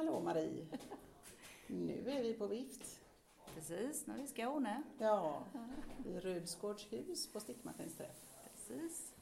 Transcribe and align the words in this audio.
Hallå 0.00 0.20
Marie! 0.20 0.66
Nu 1.66 2.10
är 2.10 2.22
vi 2.22 2.34
på 2.34 2.46
vift. 2.46 3.00
Precis, 3.54 4.06
nu 4.06 4.12
är 4.12 4.18
vi 4.18 4.24
i 4.24 4.26
Skåne. 4.26 4.82
Ja, 4.98 5.44
i 6.06 6.20
Rudsgårds 6.20 6.92
hus 6.92 7.32
på 7.32 7.40
stickmaskinsträff. 7.40 8.38
Precis. 8.44 9.14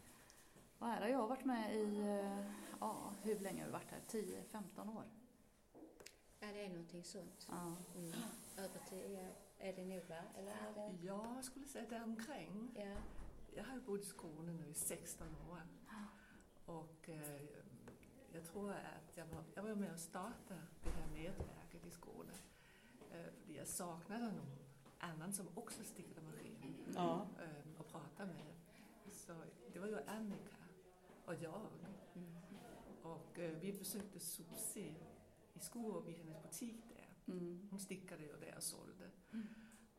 Och 0.78 0.86
här 0.86 1.00
har 1.00 1.08
jag 1.08 1.28
varit 1.28 1.44
med 1.44 1.76
i, 1.76 1.98
eh, 1.98 2.44
ja, 2.80 3.12
hur 3.22 3.38
länge 3.38 3.60
har 3.60 3.66
vi 3.66 3.72
varit 3.72 3.90
här? 3.90 4.00
10-15 4.08 4.96
år? 4.96 5.04
Ja, 6.40 6.46
det 6.52 6.64
är 6.64 6.68
någonting 6.68 7.04
sånt. 7.04 7.46
Ja. 7.48 7.76
Mm. 7.96 8.12
Över 8.56 8.80
tio 8.90 9.28
är 9.58 9.72
det 9.72 9.84
nog, 9.84 10.02
va? 10.08 10.22
Eller 10.38 10.50
är 10.50 10.74
det? 10.74 11.06
Jag 11.06 11.44
skulle 11.44 11.66
säga 11.66 11.86
däromkring. 11.88 12.70
Ja. 12.74 12.96
Jag 13.54 13.64
har 13.64 13.80
bott 13.80 14.00
i 14.00 14.06
Skåne 14.06 14.52
nu 14.52 14.70
i 14.70 14.74
16 14.74 15.26
år. 15.50 15.62
Och 16.66 17.08
eh, 17.08 17.40
jag 18.32 18.44
tror 18.44 18.72
att 18.72 19.16
jag 19.16 19.26
var, 19.26 19.44
jag 19.54 19.62
var 19.62 19.74
med 19.74 19.92
och 19.92 19.98
startade 19.98 20.60
det 20.82 20.90
här 20.90 21.06
nätverket 21.06 21.86
i 21.86 21.90
Skåne. 21.90 22.32
Eh, 23.10 23.54
jag 23.56 23.66
saknade 23.66 24.24
någon 24.24 24.58
annan 24.98 25.32
som 25.32 25.46
också 25.54 25.84
stickade 25.84 26.26
maskin 26.26 26.58
Ja, 26.94 27.26
eh, 27.42 27.80
och 27.80 27.88
pratade 27.88 28.32
med. 28.32 28.54
Så 29.12 29.32
det 29.72 29.78
var 29.78 29.86
ju 29.86 29.98
Annika 30.06 30.56
och 31.24 31.34
jag. 31.34 31.66
Och 33.02 33.38
eh, 33.38 33.58
vi 33.60 33.72
besökte 33.72 34.20
Susie 34.20 34.94
i 35.54 35.60
Skurup 35.60 36.08
i 36.08 36.12
hennes 36.12 36.42
butik 36.42 36.84
där. 36.88 37.34
Mm. 37.34 37.68
Hon 37.70 37.80
stickade 37.80 38.22
ju 38.22 38.36
där 38.36 38.54
och 38.56 38.62
sålde. 38.62 39.10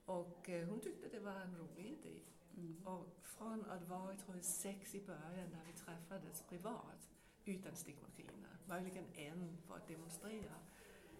Och 0.05 0.49
eh, 0.49 0.69
hon 0.69 0.79
tyckte 0.79 1.09
det 1.09 1.19
var 1.19 1.35
en 1.35 1.57
rolig 1.57 1.85
idé. 1.85 2.21
Mm. 2.57 2.87
Och 2.87 3.19
från 3.23 3.65
att 3.65 3.87
vara, 3.87 4.11
jag 4.11 4.19
tror 4.19 4.39
sex 4.41 4.95
i 4.95 5.05
början 5.05 5.49
när 5.51 5.65
vi 5.65 5.73
träffades 5.73 6.41
privat 6.41 7.09
utan 7.49 7.75
stickmaskiner, 7.75 8.57
möjligen 8.65 9.05
en 9.15 9.57
för 9.67 9.75
att 9.75 9.87
demonstrera, 9.87 10.55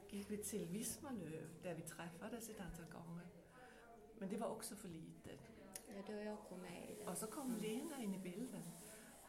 gick 0.10 0.32
vi 0.32 0.38
till 0.38 0.66
Vismalöv 0.66 1.50
där 1.64 1.74
vi 1.74 1.82
träffades 1.82 2.50
ett 2.50 2.60
antal 2.60 2.86
gånger. 2.86 3.28
Men 4.18 4.30
det 4.30 4.38
var 4.38 4.48
också 4.48 4.76
för 4.76 4.88
litet. 4.88 5.40
ja, 5.88 6.02
då 6.08 6.14
jag 6.14 6.38
kom 6.50 6.62
med. 6.62 7.08
Och 7.08 7.18
så 7.18 7.28
kom 7.28 7.58
Lena 7.62 8.04
in 8.04 8.16
i 8.16 8.18
bilden. 8.18 8.64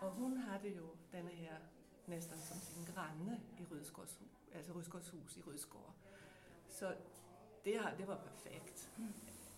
Och 0.01 0.11
hon 0.11 0.37
hade 0.37 0.69
ju 0.69 0.89
den 1.11 1.27
här 1.27 1.61
nästan 2.05 2.39
som 2.39 2.61
sin 2.61 2.85
granne 2.95 3.41
i 3.57 3.65
Rydsgårds, 3.65 4.19
alltså 4.57 4.73
Rydsgårds 4.73 5.15
hus 5.15 5.39
i 5.39 5.43
Rydsgård. 5.51 5.93
Så 6.69 6.93
det, 7.65 7.83
det 7.99 8.05
var 8.05 8.17
perfekt. 8.17 8.91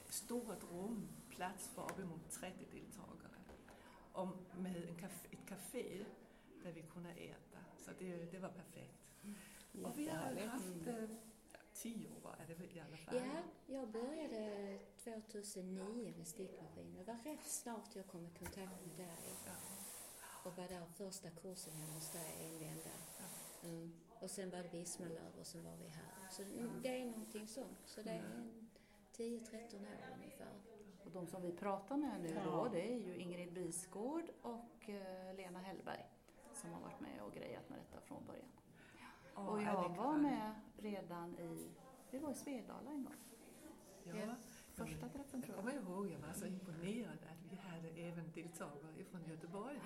Stort 0.09 0.63
rum, 0.73 1.09
plats 1.29 1.69
för 1.69 1.83
uppemot 1.83 2.31
30 2.31 2.67
deltagare. 2.73 3.37
Och 4.13 4.29
med 4.59 4.89
en 4.89 4.97
kafé, 4.97 5.29
ett 5.31 5.49
café 5.49 6.05
där 6.65 6.73
vi 6.73 6.83
kunde 6.83 7.11
äta. 7.11 7.59
Så 7.79 7.91
det, 7.99 8.17
det 8.33 8.39
var 8.39 8.49
perfekt. 8.49 8.99
Och 9.85 9.99
vi 9.99 10.09
har 10.09 10.47
haft 10.47 10.87
eh, 10.87 10.95
ja, 11.53 11.59
tio 11.73 12.09
år 12.25 12.37
är 12.43 12.47
det 12.47 12.55
väl 12.55 12.77
i 12.77 12.81
alla 12.81 12.97
fall. 12.97 13.17
Ja, 13.17 13.43
jag 13.67 13.89
började 13.89 14.79
2009 15.05 16.15
med 16.17 16.27
stickmaskin. 16.27 16.95
Det 16.99 17.05
var 17.05 17.19
rätt 17.25 17.45
snart 17.45 17.97
jag 17.97 18.07
kom 18.07 18.27
i 18.27 18.31
kontakt 18.31 18.87
med 18.87 18.97
dig 19.07 19.17
Ja. 19.47 19.53
och 20.45 20.57
var 20.57 20.69
där 20.69 20.87
första 20.87 21.31
kursen 21.31 21.73
hemma 21.75 21.93
hos 21.93 22.11
dig 22.13 22.47
en 22.47 22.59
vända. 22.59 22.91
Mm. 23.65 23.93
Och 24.21 24.31
sen 24.31 24.51
var 24.51 24.59
det 24.59 24.69
Vismalöv 24.69 25.39
och 25.41 25.47
sen 25.47 25.65
var 25.65 25.77
vi 25.77 25.89
här. 25.89 26.29
Så 26.31 26.43
mm, 26.43 26.71
det 26.83 27.01
är 27.01 27.05
någonting 27.07 27.47
sånt. 27.47 27.79
Så 27.87 28.03
det 28.03 28.11
är 28.11 28.19
en 28.25 28.69
10-13 29.17 29.75
år 29.75 30.15
ungefär. 30.19 30.53
Och 31.05 31.11
de 31.11 31.27
som 31.27 31.43
vi 31.43 31.53
pratar 31.53 31.97
med 31.97 32.21
nu 32.21 32.29
Ja. 32.29 32.45
då, 32.45 32.69
det 32.73 32.93
är 32.93 32.97
ju 32.99 33.17
Ingrid 33.17 33.53
Bisgård 33.53 34.25
och 34.43 34.89
eh, 34.89 35.35
Lena 35.35 35.59
Hellberg 35.59 36.05
som 36.63 36.73
har 36.73 36.81
varit 36.81 37.01
med 37.01 37.23
och 37.23 37.33
grejat 37.35 37.69
med 37.71 37.79
detta 37.79 38.01
från 38.01 38.27
början. 38.27 38.49
Och 39.35 39.63
jag 39.63 39.89
var 39.89 40.17
med 40.17 40.55
redan 40.79 41.39
i, 41.39 41.71
vi 42.11 42.19
var 42.19 42.31
i 42.31 42.35
Svedala 42.35 42.91
en 42.91 43.05
gång. 43.05 43.15
Ja, 44.05 44.17
Ja, 44.17 44.35
Första 44.75 45.09
träffen 45.09 45.41
Jag 45.41 45.45
tror 45.45 45.57
kommer 45.57 45.73
jag. 45.73 45.83
ihåg, 45.83 46.09
jag 46.11 46.19
var 46.19 46.33
så 46.35 46.47
imponerad 46.47 47.19
att 47.31 47.51
vi 47.51 47.57
hade 47.57 47.89
även 47.89 48.33
deltagare 48.33 49.05
från 49.11 49.25
Göteborg. 49.25 49.81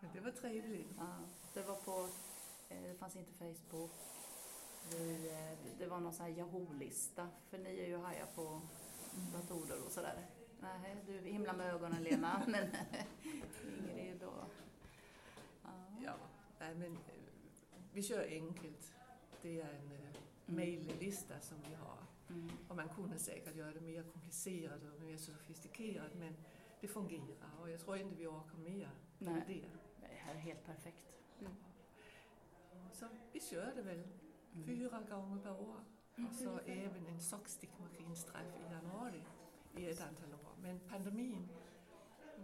Men 0.00 0.10
det 0.12 0.20
var 0.20 0.30
trevligt. 0.30 0.88
Ja, 0.98 1.18
det 1.54 1.62
var 1.62 1.74
på, 1.74 2.08
eh, 2.68 2.82
det 2.82 2.94
fanns 2.94 3.16
inte 3.16 3.32
Facebook. 3.32 3.90
Vi, 4.90 5.30
eh, 5.30 5.58
det 5.78 5.86
var 5.86 6.00
någon 6.00 6.12
sån 6.12 6.26
här 6.26 6.32
Yahoo-lista, 6.32 7.28
för 7.50 7.58
ni 7.58 7.78
är 7.80 7.86
ju 7.86 7.96
hajar 7.98 8.26
på 8.34 8.60
datorer 9.32 9.84
och 9.86 9.92
sådär. 9.92 10.26
Nej, 10.60 10.96
du 11.06 11.18
himla 11.18 11.52
med 11.52 11.74
ögonen 11.74 12.02
Lena, 12.02 12.42
men. 12.48 12.66
Ja. 16.04 16.14
Nej, 16.58 16.74
men 16.74 16.92
eh, 16.92 16.98
vi 17.92 18.02
kör 18.02 18.26
enkelt. 18.28 18.94
Det 19.42 19.60
är 19.60 19.68
en 19.68 19.92
eh, 19.92 20.20
mejllista 20.46 21.40
som 21.40 21.56
vi 21.68 21.74
har. 21.74 21.98
Mm. 22.28 22.50
Och 22.68 22.76
man 22.76 22.88
kunde 22.88 23.18
säkert 23.18 23.56
göra 23.56 23.72
det 23.72 23.80
mer 23.80 24.02
komplicerat 24.02 24.82
och 24.94 25.02
mer 25.02 25.16
sofistikerat 25.16 26.14
men 26.14 26.36
det 26.80 26.88
fungerar 26.88 27.60
och 27.60 27.70
jag 27.70 27.80
tror 27.80 27.96
inte 27.96 28.14
vi 28.14 28.26
orkar 28.26 28.58
mer 28.58 28.90
Nej. 29.18 29.34
med 29.34 29.44
det. 29.46 29.64
Det 30.00 30.14
här 30.16 30.34
är 30.34 30.38
helt 30.38 30.64
perfekt. 30.64 31.06
Så 32.92 33.06
vi 33.32 33.40
kör 33.40 33.72
det 33.76 33.82
väl 33.82 34.02
fyra 34.66 35.00
gånger 35.00 35.42
per 35.42 35.60
år. 35.60 35.84
Och 36.28 36.34
så 36.34 36.58
även 36.58 37.06
en 37.06 37.20
sockstickmaskinsträff 37.20 38.54
i 38.68 38.72
januari 38.72 39.22
i 39.76 39.90
ett 39.90 40.00
antal 40.00 40.34
år. 40.34 40.52
Men 40.62 40.80
pandemin 40.80 41.48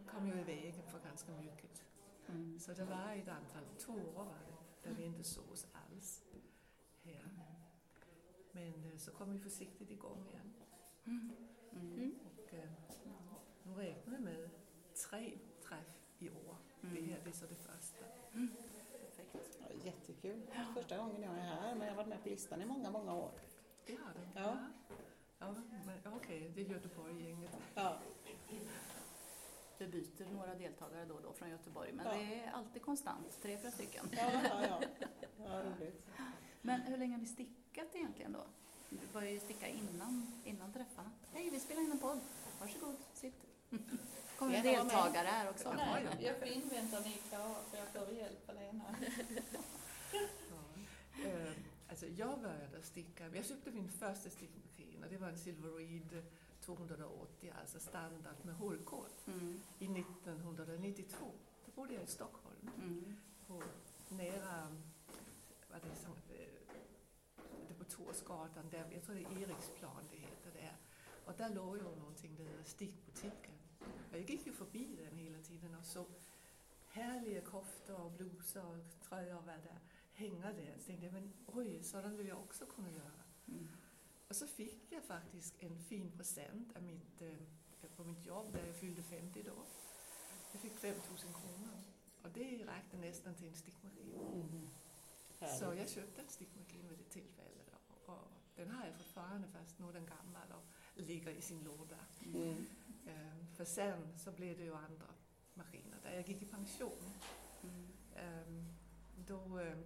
kom 0.06 0.27
ju 0.27 0.41
i 0.41 0.44
vägen 0.44 0.83
för 0.87 1.00
ganska 1.00 1.33
mycket. 1.33 1.86
Mm. 2.28 2.59
Så 2.59 2.72
det 2.72 2.84
var 2.84 3.12
ett 3.12 3.28
antal, 3.28 3.62
två 3.78 3.92
år 3.92 4.25
var 4.25 4.38
det, 4.47 4.88
där 4.88 4.97
vi 4.97 5.04
inte 5.04 5.25
sågs 5.25 5.66
alls 5.72 6.22
här. 7.03 7.31
Men 8.53 8.84
eh, 8.84 8.97
så 8.97 9.10
kom 9.10 9.32
vi 9.32 9.38
försiktigt 9.38 9.91
igång 9.91 10.26
igen. 10.28 10.54
Mm. 11.04 12.19
Och 12.25 12.54
eh, 12.54 12.70
nu 13.62 13.75
räknar 13.75 14.16
vi 14.16 14.25
med 14.25 14.50
tre 15.10 15.38
träff 15.62 15.98
i 16.19 16.31
år. 16.31 16.56
Det 16.81 16.88
här 16.88 17.20
det 17.25 17.31
är 17.31 17.32
så 17.32 17.47
det 17.47 17.54
första. 17.54 18.04
Perfekt. 19.16 19.58
Ja, 19.60 19.66
jättekul. 19.84 20.43
Första 20.75 20.97
gången 20.97 21.22
jag 21.22 21.34
är 21.34 21.41
här, 21.41 21.75
men 21.75 21.87
jag 21.87 21.94
har 21.94 21.97
varit 21.97 22.08
med 22.08 22.22
på 22.22 22.28
listan 22.28 22.62
i 22.62 22.66
många, 22.66 22.91
många 22.91 23.14
år. 23.14 23.31
Det 23.87 23.94
har 23.94 24.12
du? 24.14 24.41
Ja. 24.41 24.56
Ja, 25.38 25.54
ja, 26.04 26.10
okej, 26.16 26.53
det 26.54 26.60
är 26.60 26.64
Göteborg-gänget. 26.64 27.50
Ja, 27.75 27.98
Vi 29.78 29.87
byter 29.87 30.32
några 30.32 30.54
deltagare 30.54 31.04
då 31.04 31.14
och 31.14 31.22
då 31.22 31.32
från 31.32 31.50
Göteborg, 31.50 31.92
men 31.92 32.06
Ja. 32.06 32.12
det 32.12 32.41
är 32.41 32.50
alltid 32.53 32.82
konstant, 32.82 33.42
tre, 33.42 33.59
fyra 33.59 33.70
stycken. 33.70 34.09
ja, 34.12 34.31
ja. 34.42 34.81
ja. 35.00 35.09
ja 35.38 35.62
roligt. 35.62 36.06
Men 36.62 36.81
hur 36.81 36.97
länge 36.97 37.12
har 37.14 37.20
ni 37.20 37.26
stickat 37.26 37.94
egentligen 37.94 38.32
då? 38.32 38.47
Du 38.91 38.98
började 39.12 39.32
ju 39.32 39.41
sticka 39.41 39.69
innan, 39.69 40.32
innan 40.44 40.72
träffarna. 40.72 41.10
Hej, 41.32 41.50
vi 41.50 41.60
spelar 41.60 41.82
in 41.82 41.91
en 41.91 41.98
podd. 41.98 42.20
Varsågod, 42.60 42.97
sitt. 43.14 43.34
kommer 44.38 44.62
deltagare 44.62 45.26
här 45.26 45.50
också. 45.50 45.75
Ja. 45.78 45.98
jag 46.20 46.38
får 46.38 46.48
invänta 46.48 47.00
ni 47.00 47.12
är 47.12 47.28
klara, 47.28 47.54
för 47.70 47.76
jag 47.78 48.06
får 48.06 48.14
hjälp 48.14 48.50
Lena. 48.54 48.84
Ja. 50.50 51.28
Eh, 51.28 51.53
alltså 51.88 52.06
jag 52.06 52.41
började 52.41 52.82
sticka, 52.82 53.28
jag 53.34 53.44
köpte 53.44 53.70
min 53.70 53.88
första 53.88 54.31
stickmaskin 54.31 55.04
och 55.04 55.10
det 55.10 55.16
var 55.16 55.28
en 55.28 55.38
Silver 55.38 55.70
Reed 55.70 56.25
280, 56.66 57.53
alltså 57.60 57.81
standard 57.81 58.37
med 58.43 58.54
hålkod, 58.54 59.10
Mm, 59.27 59.60
i 59.78 59.88
1992. 59.88 61.32
Då 61.66 61.72
bodde 61.72 61.94
jag 61.94 62.03
i 62.03 62.06
Stockholm, 62.06 62.71
mm, 62.82 63.16
på 63.47 63.62
nära, 64.09 64.76
vad 65.71 65.82
det 65.82 65.88
är, 65.88 65.94
som, 65.94 66.12
eh, 66.12 66.49
det 67.69 67.75
på 67.75 67.84
Torsgatan, 67.84 68.69
där, 68.71 68.91
jag 68.93 69.03
tror 69.03 69.15
det 69.15 69.22
är 69.22 69.43
Eriksplan 69.43 70.05
det 70.10 70.16
heter 70.16 70.50
där. 70.53 70.76
Och 71.25 71.32
där 71.37 71.55
låg 71.55 71.76
ju 71.76 71.82
någonting, 71.82 72.37
det 72.37 72.43
heter 72.43 72.65
stickbutiken. 72.65 73.55
Och 73.81 74.16
jag 74.16 74.31
gick 74.31 74.47
ju 74.47 74.53
förbi 74.53 74.97
den 74.97 75.19
hela 75.19 75.38
tiden 75.38 75.75
och 75.75 75.84
såg 75.84 76.06
härliga 76.88 77.41
koftor 77.41 78.00
och 78.00 78.12
blusar 78.12 78.65
och 78.65 79.00
tröjor 79.09 79.37
och 79.38 79.47
vad 79.47 79.55
det 79.55 79.78
hänga 80.12 80.53
där. 80.53 80.75
Så 80.78 80.87
tänkte 80.87 81.06
jag, 81.06 81.12
men 81.12 81.32
oj, 81.47 81.82
sådant 81.82 82.19
vill 82.19 82.29
jag 82.29 82.38
också 82.38 82.67
kunna 82.67 82.91
göra. 82.91 83.23
mm. 83.49 83.69
Och 84.28 84.37
så 84.37 84.46
fick 84.46 84.93
jag 84.93 85.05
faktiskt 85.05 85.55
en 85.62 85.78
fin 85.78 86.11
present 86.17 86.76
av 86.76 86.82
mitt, 86.82 87.23
eh, 87.23 87.88
på 87.96 88.05
mitt 88.05 88.26
jobb 88.26 88.52
där 88.52 88.67
jag 88.67 88.76
fyllde 88.76 89.02
50 89.02 89.43
då. 89.43 89.56
Jag 90.52 90.62
fick 90.62 90.76
5 90.78 90.94
000 90.94 91.19
kronor. 91.19 91.78
Och 92.23 92.31
det 92.31 92.64
räckte 92.64 92.96
nästan 92.96 93.34
till 93.34 93.49
en 93.49 93.55
stickmaskin. 93.55 94.69
Härligt. 95.40 95.58
Så 95.58 95.64
jag 95.75 95.88
köpte 95.88 96.23
en 96.23 96.28
stickmaskin 96.28 96.88
vid 96.88 96.99
det 96.99 97.05
tillfället. 97.05 97.70
Och, 98.06 98.14
och 98.14 98.28
den 98.56 98.70
har 98.70 98.87
jag 98.87 98.94
fortfarande 98.96 99.49
fast 99.49 99.78
nu 99.78 99.88
är 99.88 99.93
den 99.93 100.06
gammal 100.06 100.52
och 100.52 101.02
ligger 101.02 101.31
i 101.31 101.40
sin 101.43 101.64
låda. 101.64 101.99
Mm. 102.25 102.67
Ehm, 103.06 103.46
för 103.56 103.64
sen 103.64 104.19
så 104.19 104.32
blev 104.32 104.56
det 104.56 104.64
ju 104.64 104.75
andra 104.75 105.06
maskiner. 105.55 105.99
Där 106.02 106.14
jag 106.14 106.29
gick 106.29 106.43
i 106.43 106.46
pension, 106.46 107.12
Mm. 107.62 107.88
ehm, 108.17 108.64
då 109.26 109.58
ehm, 109.58 109.82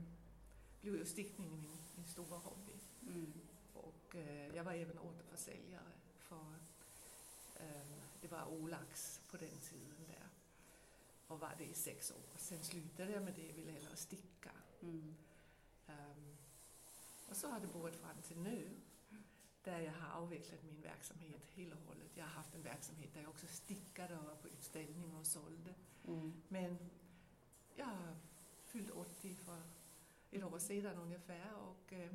blev 0.81 0.95
ju 0.97 1.05
stickningen 1.05 1.61
min, 1.63 1.79
min 1.97 2.07
stora 2.07 2.39
hobby. 2.39 2.73
Och 3.75 4.17
eh, 4.17 4.57
jag 4.57 4.65
var 4.65 4.73
även 4.73 4.99
återförsäljare 4.99 5.93
för 6.19 6.55
ehm, 7.61 8.01
det 8.21 8.29
var 8.29 8.47
Olax 8.47 9.21
på 9.31 9.37
den 9.37 9.59
tiden 9.71 10.07
där. 10.09 10.29
Och 11.29 11.41
var 11.41 11.55
det 11.59 11.65
i 11.65 11.75
sex 11.75 12.11
år. 12.11 12.23
Sen 12.37 12.65
slutade 12.65 13.13
jag 13.13 13.23
med 13.23 13.35
det, 13.35 13.53
ville 13.53 13.73
hellre 13.73 13.97
sticka. 13.97 14.51
Mm. 14.83 15.15
Ehm, 15.87 16.37
Och 17.29 17.37
så 17.37 17.49
har 17.49 17.61
det 17.61 17.67
varit 17.67 17.97
fram 17.97 18.23
till 18.23 18.39
nu, 18.39 18.71
där 19.65 19.81
jag 19.81 19.93
har 19.93 20.21
avvecklat 20.23 20.63
min 20.63 20.81
verksamhet 20.83 21.45
helt 21.55 21.75
och 21.75 21.81
hållet. 21.81 22.11
Jag 22.17 22.25
har 22.25 22.31
haft 22.31 22.55
en 22.55 22.63
verksamhet 22.63 23.15
där 23.15 23.21
jag 23.21 23.31
också 23.31 23.47
stickade 23.47 24.19
och 24.19 24.25
var 24.25 24.37
på 24.37 24.49
utställningar 24.49 25.19
och 25.19 25.27
sålde. 25.27 25.75
Mm. 26.07 26.43
Men 26.49 26.79
jag 27.75 27.87
har 27.87 28.17
fyllt 28.65 28.91
80 28.91 29.35
för 29.35 29.63
ett 30.31 30.45
år 30.45 30.59
sedan 30.59 30.99
ungefär 30.99 31.55
och 31.55 31.93
eh, 31.93 32.13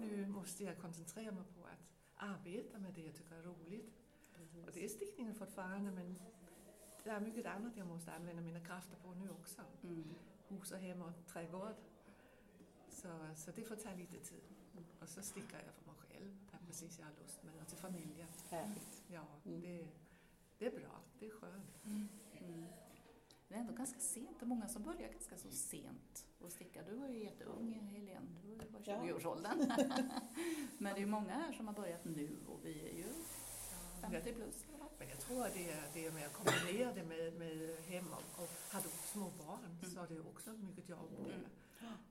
nu 0.00 0.26
måste 0.26 0.64
jag 0.64 0.78
koncentrera 0.78 1.32
mig 1.32 1.44
på 1.44 1.64
att 1.64 1.86
arbeta 2.16 2.78
med 2.78 2.94
det 2.94 3.00
jag 3.02 3.14
tycker 3.14 3.34
är 3.36 3.42
roligt. 3.42 3.94
Och 4.66 4.72
det 4.72 4.84
är 4.84 4.88
stickningen 4.88 5.34
fortfarande 5.34 5.90
men 5.90 6.18
det 7.04 7.10
är 7.10 7.20
mycket 7.20 7.46
annat 7.46 7.76
jag 7.76 7.86
måste 7.86 8.12
använda 8.12 8.42
mina 8.42 8.60
krafter 8.60 8.96
på 8.96 9.14
nu 9.14 9.30
också. 9.30 9.60
Mm. 9.82 10.14
Hus 10.48 10.70
och 10.72 10.78
hem 10.78 11.02
och 11.02 11.12
trädgård. 11.26 11.74
Så, 12.88 13.08
så 13.36 13.50
det 13.50 13.64
får 13.64 13.76
ta 13.76 13.94
lite 13.94 14.18
tid. 14.18 14.42
Och 15.00 15.08
så 15.08 15.22
stickar 15.22 15.62
jag 15.66 15.74
för 15.74 15.86
mig 15.86 15.94
själv, 15.98 16.36
det 16.50 16.56
är 16.56 16.66
precis 16.66 16.98
jag 16.98 17.06
har 17.06 17.12
lust 17.22 17.42
med, 17.42 17.54
och 17.62 17.68
till 17.68 17.78
familjen. 17.78 18.28
Härligt. 18.50 19.02
Ja, 19.08 19.24
Mm. 19.44 19.60
det, 19.60 19.88
det 20.58 20.66
är 20.66 20.80
bra, 20.80 21.00
det 21.18 21.26
är 21.26 21.30
skönt. 21.30 21.84
Mm. 21.84 22.08
Det 23.50 23.56
är 23.56 23.60
ändå 23.60 23.72
ganska 23.72 24.00
sent. 24.00 24.36
Det 24.40 24.44
är 24.44 24.46
många 24.46 24.68
som 24.68 24.82
börjar 24.82 25.08
ganska 25.12 25.36
så 25.36 25.50
sent 25.50 26.26
att 26.44 26.52
sticka. 26.52 26.82
Du 26.82 26.94
var 26.94 27.08
ju 27.08 27.24
jätteung, 27.24 27.72
Helene. 27.72 28.26
Du 28.42 28.54
var 28.54 28.64
ju 28.64 28.70
bara 28.70 28.82
Ja. 28.86 29.02
20-årsåldern. 29.02 29.58
Men 30.78 30.94
det 30.94 30.98
är 30.98 31.00
ju 31.00 31.06
många 31.06 31.34
här 31.34 31.52
som 31.52 31.66
har 31.66 31.74
börjat 31.74 32.04
nu 32.04 32.36
och 32.46 32.60
vi 32.64 32.80
är 32.88 32.94
ju 32.94 33.04
Ja, 34.02 34.10
50 34.10 34.32
plus. 34.32 34.64
Men 34.98 35.08
jag 35.08 35.18
tror 35.20 35.46
att 35.46 35.54
det 35.54 35.70
är, 35.70 35.82
det 35.94 36.06
är 36.06 36.12
med 36.12 36.26
att 36.26 36.32
kombinera 36.32 36.92
det 36.94 37.04
med, 37.04 37.34
med 37.34 37.76
hem 37.84 38.06
och, 38.12 38.42
och 38.42 38.50
har 38.72 38.80
du 38.82 38.88
små 38.88 39.30
barn 39.46 39.64
Mm. 39.80 39.90
så 39.94 40.00
är 40.02 40.08
det 40.08 40.14
ju 40.14 40.20
också 40.20 40.50
mycket 40.52 40.88
jobb. 40.88 41.10
Mm. 41.18 41.40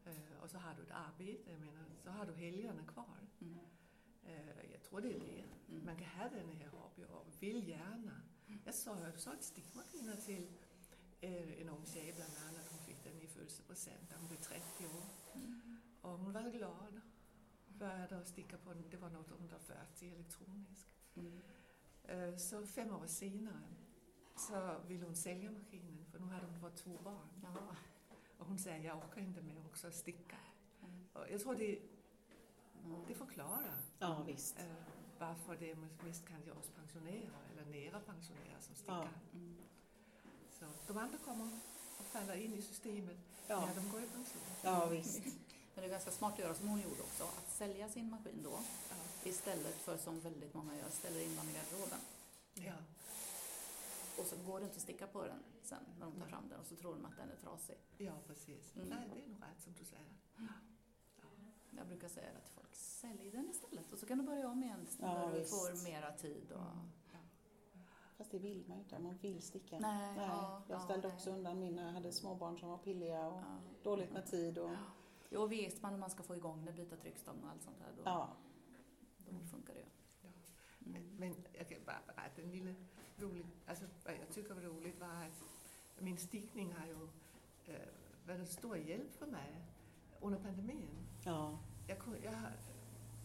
Eh, 0.06 0.44
och 0.44 0.50
så 0.50 0.58
har 0.58 0.74
du 0.76 0.84
ett 0.84 0.92
arbete, 0.92 1.52
jag 1.52 1.60
menar, 1.60 1.86
så 2.04 2.10
har 2.10 2.26
du 2.26 2.34
helgerna 2.34 2.84
kvar. 2.88 3.18
Mm. 3.42 3.60
Eh, 4.26 4.72
jag 4.72 4.84
tror 4.84 5.02
det 5.02 5.16
är 5.16 5.20
det. 5.20 5.44
Mm. 5.70 5.86
Man 5.86 5.96
kan 5.96 6.06
ha 6.08 6.30
den 6.30 6.50
här 6.50 6.68
hobby 6.68 7.04
och 7.04 7.26
vill 7.40 7.68
gärna. 7.68 8.22
Jag 8.66 8.74
sa, 8.76 9.00
jag 9.00 9.20
sa 9.20 9.34
ett 9.34 9.44
stickmaskiner 9.44 10.16
till 10.16 10.48
en 11.21 11.69
ung 11.69 11.86
tjej 11.86 12.13
bland 12.16 12.31
annat, 12.48 12.68
hon 12.71 12.80
fick 12.80 13.04
den 13.04 13.21
i 13.21 13.27
födelsedagspresent, 13.27 14.13
hon 14.19 14.27
blev 14.27 14.38
30 14.38 14.86
år. 14.86 15.04
Mm. 15.36 15.62
Och 16.01 16.12
hon 16.19 16.33
var 16.33 16.50
glad. 16.51 17.01
Började 17.68 18.18
att 18.18 18.27
sticka 18.27 18.57
på 18.57 18.74
den, 18.74 18.83
det 18.92 18.98
var 18.98 19.10
något 19.10 19.31
140 19.31 20.12
elektroniskt. 20.13 20.88
Mm. 21.16 21.42
Eh, 22.04 22.36
Så 22.38 22.66
fem 22.66 22.94
år 22.95 23.07
senare 23.07 23.68
så 24.36 24.80
ville 24.88 25.06
hon 25.06 25.16
sälja 25.16 25.51
maskinen 25.51 26.06
för 26.12 26.19
nu 26.19 26.25
hade 26.25 26.45
hon 26.45 26.60
fått 26.60 26.77
två 26.77 26.98
barn. 27.04 27.30
Ja. 27.44 27.75
Och 28.38 28.45
hon 28.45 28.60
säger 28.60 28.86
jag 28.86 28.98
orkar 28.98 29.21
inte 29.21 29.42
med 29.42 29.66
också 29.66 29.88
att 29.88 29.95
sticka. 29.95 30.38
Mm. 30.83 31.07
Och 31.13 31.25
jag 31.31 31.42
tror 31.42 31.56
det, 31.56 31.80
det 33.07 33.16
förklarar 33.16 33.77
Ja, 34.00 34.24
visst. 34.27 34.60
eh, 34.60 34.66
varför 35.19 35.57
det 35.57 35.75
mest 36.04 36.27
kan 36.27 36.44
göras 36.45 36.69
pensionärer 36.75 37.31
eller 37.51 37.66
nära 37.66 38.00
pensionärer 38.00 38.60
som 38.60 38.75
stickar. 38.75 39.10
Mm. 39.33 39.57
Så 40.60 40.94
de 40.94 40.98
andra 40.98 41.18
kommer 41.18 41.50
och 42.00 42.06
faller 42.06 42.36
in 42.36 42.54
i 42.54 42.62
systemet 42.62 43.18
Ja, 43.48 43.66
när 43.66 43.76
de 43.76 43.90
går 43.92 44.02
i 44.04 44.06
pension. 44.08 44.42
ja 44.64 44.86
visst. 44.86 45.20
Men 45.76 45.84
det 45.84 45.86
är 45.86 45.90
ganska 45.90 46.12
smart 46.12 46.34
att 46.34 46.40
göra 46.40 46.56
som 46.56 46.68
hon 46.68 46.82
gjorde 46.82 47.02
också, 47.02 47.24
att 47.24 47.52
sälja 47.52 47.90
sin 47.90 48.10
maskin 48.10 48.44
då 48.44 48.60
Ja. 48.90 48.96
istället 49.30 49.76
för 49.76 49.98
som 49.98 50.20
väldigt 50.20 50.54
många 50.54 50.78
gör, 50.78 50.90
ställer 50.90 51.20
in 51.24 51.36
den 51.36 51.50
i 51.50 51.54
garderoben. 51.54 52.00
Ja. 52.54 52.74
Och 54.18 54.26
så 54.26 54.36
går 54.46 54.60
det 54.60 54.64
inte 54.66 54.76
att 54.76 54.82
sticka 54.82 55.08
på 55.08 55.26
den 55.26 55.44
sen 55.64 55.84
när 56.00 56.06
de 56.06 56.20
tar 56.20 56.28
fram 56.28 56.50
den 56.50 56.60
och 56.60 56.66
så 56.66 56.76
tror 56.76 56.94
de 56.94 57.06
att 57.06 57.18
den 57.18 57.30
är 57.30 57.36
trasig. 57.36 57.76
ja, 57.98 58.14
precis. 58.28 58.76
Mm. 58.76 58.88
Nej, 58.88 59.10
det 59.16 59.24
är 59.24 59.28
nog 59.28 59.42
rätt 59.42 59.64
som 59.64 59.74
du 59.80 59.86
säger. 59.86 60.14
Ja. 60.38 60.44
Jag 61.78 61.88
brukar 61.88 62.10
säga 62.10 62.28
det 62.34 62.40
till 62.42 62.54
folk, 62.56 62.76
sälj 62.76 63.32
den 63.32 63.50
istället 63.50 63.94
och 63.94 64.00
så 64.00 64.06
kan 64.06 64.18
du 64.18 64.24
börja 64.24 64.48
om 64.50 64.64
igen 64.64 64.88
Ja, 65.00 65.14
när 65.14 65.32
du 65.34 65.40
visst. 65.40 65.50
får 65.52 65.84
mera 65.84 66.12
tid. 66.18 66.52
Och... 66.52 66.62
Fast 68.19 68.31
det 68.31 68.39
vill 68.39 68.63
man 68.68 68.77
ju 68.77 68.83
inte 68.83 69.00
man 69.00 69.18
vill 69.18 69.42
sticka. 69.42 69.80
Nej, 69.80 70.13
ja, 70.18 70.62
jag 70.68 70.75
ja, 70.75 70.80
ställde 70.80 71.07
nej. 71.07 71.16
också 71.16 71.31
undan 71.31 71.60
mina, 71.60 71.81
jag 71.86 71.92
hade 71.92 72.12
småbarn 72.12 72.57
som 72.60 72.69
var 72.69 72.77
pilliga 72.77 73.27
och 73.27 73.38
Ja. 73.39 73.57
dåligt 73.83 74.12
med 74.12 74.25
tid. 74.25 74.57
Och, 74.57 74.69
Jo, 75.30 75.48
vet 75.48 75.81
man 75.81 75.94
hur 75.94 76.00
man 76.00 76.10
ska 76.10 76.24
få 76.24 76.36
igång 76.36 76.66
det, 76.66 76.71
byta 76.71 76.95
tryckstång 76.95 77.36
och 77.44 77.50
allt 77.50 77.62
sånt 77.63 77.80
där, 77.80 77.92
då, 77.98 78.01
ja, 78.06 78.30
då 79.30 79.45
funkar 79.45 79.74
det 79.74 79.80
ju. 79.80 79.86
Ja. 80.21 80.30
Mm. 80.86 81.16
Men, 81.18 81.36
jag 81.54 81.69
kan 81.69 81.77
bara 81.86 82.01
berätta 82.07 82.42
en 82.42 82.51
lille 82.51 82.75
rolig, 83.18 83.45
alltså 83.68 83.86
vad 84.06 84.13
jag 84.13 84.30
tycker 84.33 84.54
var 84.54 84.62
roligt 84.62 85.00
var 85.00 85.07
att 85.07 85.44
min 86.00 86.18
stickning 86.18 86.74
har 86.74 86.88
ju 86.88 86.94
eh, 87.74 87.88
varit 88.27 88.39
en 88.39 88.48
stor 88.48 88.77
hjälp 88.77 89.13
för 89.16 89.25
mig 89.27 89.56
under 90.21 90.39
pandemin. 90.39 90.89
ja, 91.25 91.60
Jag, 91.88 91.98
jag 92.24 92.31
har, 92.31 92.51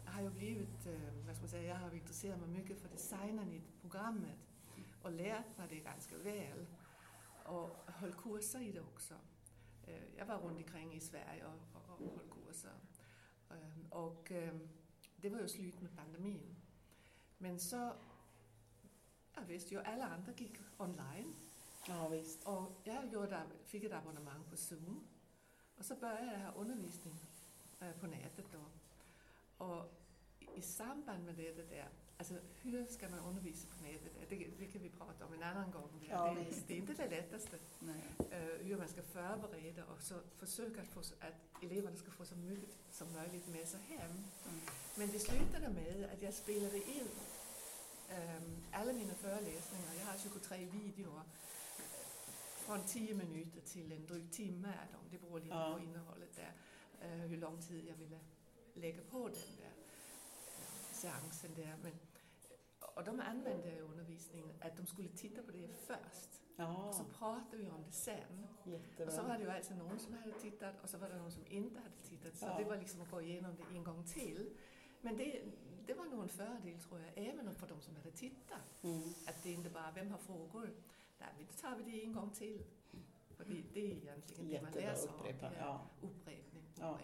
har 0.07 0.23
ju 0.23 0.31
blivit, 0.31 0.87
eh, 0.87 1.27
vad 1.27 1.35
ska 1.37 1.43
man 1.43 1.49
säga, 1.51 1.69
jag 1.75 1.77
har 1.77 1.95
intresserat 1.95 2.41
mig 2.41 2.49
mycket 2.49 2.79
för 2.81 2.89
designen 2.89 3.53
i 3.53 3.61
programmet 3.81 4.39
och 5.05 5.13
lärt 5.13 5.59
mig 5.59 5.67
det 5.69 5.81
ganska 5.81 6.17
väl 6.19 6.67
och 7.45 7.77
höll 7.87 8.13
kurser 8.13 8.61
i 8.61 8.73
det 8.73 8.81
också. 8.81 9.15
Eh, 9.87 10.03
Jag 10.19 10.27
var 10.27 10.39
runt 10.39 10.57
omkring 10.57 10.95
i 10.95 11.01
Sverige 11.01 11.45
och, 11.47 11.53
och, 11.91 12.07
och 12.07 12.19
höll 12.19 12.45
kurser. 12.47 12.73
Eh, 13.51 13.91
Och 13.99 14.33
eh, 14.33 14.55
det 15.17 15.31
var 15.31 15.41
ju 15.41 15.49
slut 15.49 15.81
med 15.81 15.97
pandemin. 15.97 16.57
Men 17.39 17.61
så, 17.61 17.93
ja 19.35 19.43
visst, 19.47 19.73
ju 19.73 19.81
alla 19.81 20.07
andra 20.09 20.33
gick 20.33 20.57
online 20.77 21.35
ja 21.89 22.09
visst. 22.09 22.45
och 22.47 22.81
jag 22.85 23.13
gjorde, 23.13 23.43
fick 23.65 23.85
ett 23.85 23.93
abonnemang 23.93 24.45
på 24.51 24.57
Zoom. 24.57 25.07
Och 25.79 25.85
så 25.85 25.97
började 25.97 26.33
jag 26.33 26.39
ha 26.41 26.53
undervisning 26.53 27.15
eh, 27.81 27.93
på 27.93 28.07
nätet 28.07 28.47
då. 28.53 28.65
Och 29.65 29.93
i- 30.41 30.59
i 30.59 30.63
samband 30.63 31.25
med 31.25 31.35
det 31.35 31.53
där, 31.53 31.89
alltså 32.19 32.35
hur 32.63 32.87
ska 32.87 33.09
man 33.09 33.19
undervisa 33.19 33.69
på 33.79 33.85
nätet? 33.85 34.13
Det, 34.29 34.37
det 34.59 34.67
kan 34.67 34.83
vi 34.83 34.91
prata 34.91 35.27
om 35.27 35.33
en 35.35 35.43
annan 35.43 35.71
gång. 35.71 35.89
Det, 36.01 36.07
Ja, 36.07 36.35
det, 36.35 36.67
det 36.67 36.75
är 36.75 36.79
inte 36.79 36.95
det 36.95 37.11
lättaste, 37.11 37.59
Nej. 37.79 38.03
eh, 38.31 38.67
hur 38.67 38.77
man 38.79 38.89
ska 38.89 39.03
förbereda 39.03 39.85
och 39.85 40.03
så 40.03 40.15
försöka 40.39 40.81
att, 40.83 40.89
få, 40.89 41.01
att 41.01 41.63
eleverna 41.63 41.97
ska 41.97 42.11
få 42.11 42.25
så 42.25 42.37
mycket 42.37 42.69
som 42.91 43.13
möjligt 43.13 43.49
med 43.49 43.69
sig 43.69 43.81
hem. 43.89 44.11
Mm. 44.11 44.61
Men 44.97 45.09
det 45.13 45.19
slutade 45.19 45.69
med 45.69 46.11
att 46.15 46.23
jag 46.23 46.35
spelade 46.35 46.77
in 46.77 47.09
ehm, 48.11 48.57
alla 48.73 48.93
mina 48.93 49.15
föreläsningar. 49.15 49.95
Jag 49.99 50.07
har 50.07 50.19
23 50.19 50.65
videor 50.67 51.17
eh, 51.17 51.23
från 52.67 52.87
10 52.87 53.15
minuter 53.15 53.61
till 53.61 53.93
en 53.93 54.07
dryg 54.07 54.33
timme 54.33 54.69
är 54.69 54.89
de. 54.93 55.11
Det 55.17 55.23
beror 55.23 55.41
lite 55.41 55.55
Ja. 55.55 55.75
på 55.79 55.85
innehållet 55.85 56.37
där. 56.37 56.53
eh, 57.01 57.09
hur 57.19 57.37
lång 57.37 57.63
tid 57.63 57.85
jag 57.89 57.97
ville 57.97 58.21
lägga 58.75 59.03
på 59.11 59.19
den 59.29 59.37
där 59.61 59.71
seansen 61.05 61.55
där. 61.55 61.77
Men, 61.83 61.93
och 62.97 63.05
de 63.05 63.21
använde 63.21 63.77
i 63.77 63.81
undervisningen 63.81 64.57
att 64.61 64.77
de 64.77 64.87
skulle 64.87 65.09
titta 65.09 65.43
på 65.43 65.51
det 65.51 65.69
först. 65.87 66.41
Ja, 66.57 66.89
Och 66.89 66.95
så 66.95 67.05
pratade 67.05 67.57
vi 67.57 67.71
om 67.71 67.83
det 67.87 67.93
sen. 67.93 68.47
Och 68.63 68.65
så 68.65 68.71
var 68.71 68.79
jättebra. 68.79 69.39
det 69.39 69.43
ju 69.45 69.51
alltså 69.51 69.75
någon 69.75 69.99
som 69.99 70.15
hade 70.15 70.33
tittat 70.33 70.75
och 70.83 70.89
så 70.91 70.99
var 70.99 71.09
det 71.09 71.17
någon 71.17 71.33
som 71.33 71.47
inte 71.47 71.81
hade 71.81 71.97
tittat. 72.09 72.37
Så 72.37 72.47
Ja. 72.47 72.59
det 72.59 72.65
var 72.65 72.77
liksom 72.77 73.01
att 73.01 73.11
gå 73.11 73.23
igenom 73.23 73.57
det 73.57 73.77
en 73.77 73.85
gång 73.85 74.05
till. 74.05 74.51
Men 75.01 75.17
det, 75.17 75.43
det 75.87 75.95
var 75.95 76.05
nog 76.05 76.23
en 76.23 76.29
fördel 76.29 76.81
tror 76.81 77.01
jag, 77.01 77.11
även 77.29 77.55
för 77.55 77.67
de 77.69 77.81
som 77.81 77.97
hade 77.97 78.11
tittat. 78.11 78.83
Mm. 78.83 79.03
Att 79.27 79.43
det 79.43 79.53
inte 79.53 79.71
bara, 79.71 79.93
vem 79.93 80.11
har 80.11 80.19
frågor? 80.19 80.71
Nej, 81.19 81.29
men 81.37 81.47
då 81.47 81.53
tar 81.53 81.77
vi 81.77 81.83
det 81.91 82.03
en 82.05 82.13
gång 82.13 82.31
till. 82.31 82.65
För 83.37 83.45
det, 83.45 83.63
det 83.73 83.81
är 83.81 83.97
egentligen 83.97 84.49
det 84.49 84.63
man 84.63 84.73
Jättebra 84.73 84.97
sig 84.97 85.09
av. 85.09 85.15
upprepa. 85.21 85.51
Ja, 85.59 85.81
Upprepning, 86.03 86.65
Ja. 86.81 86.99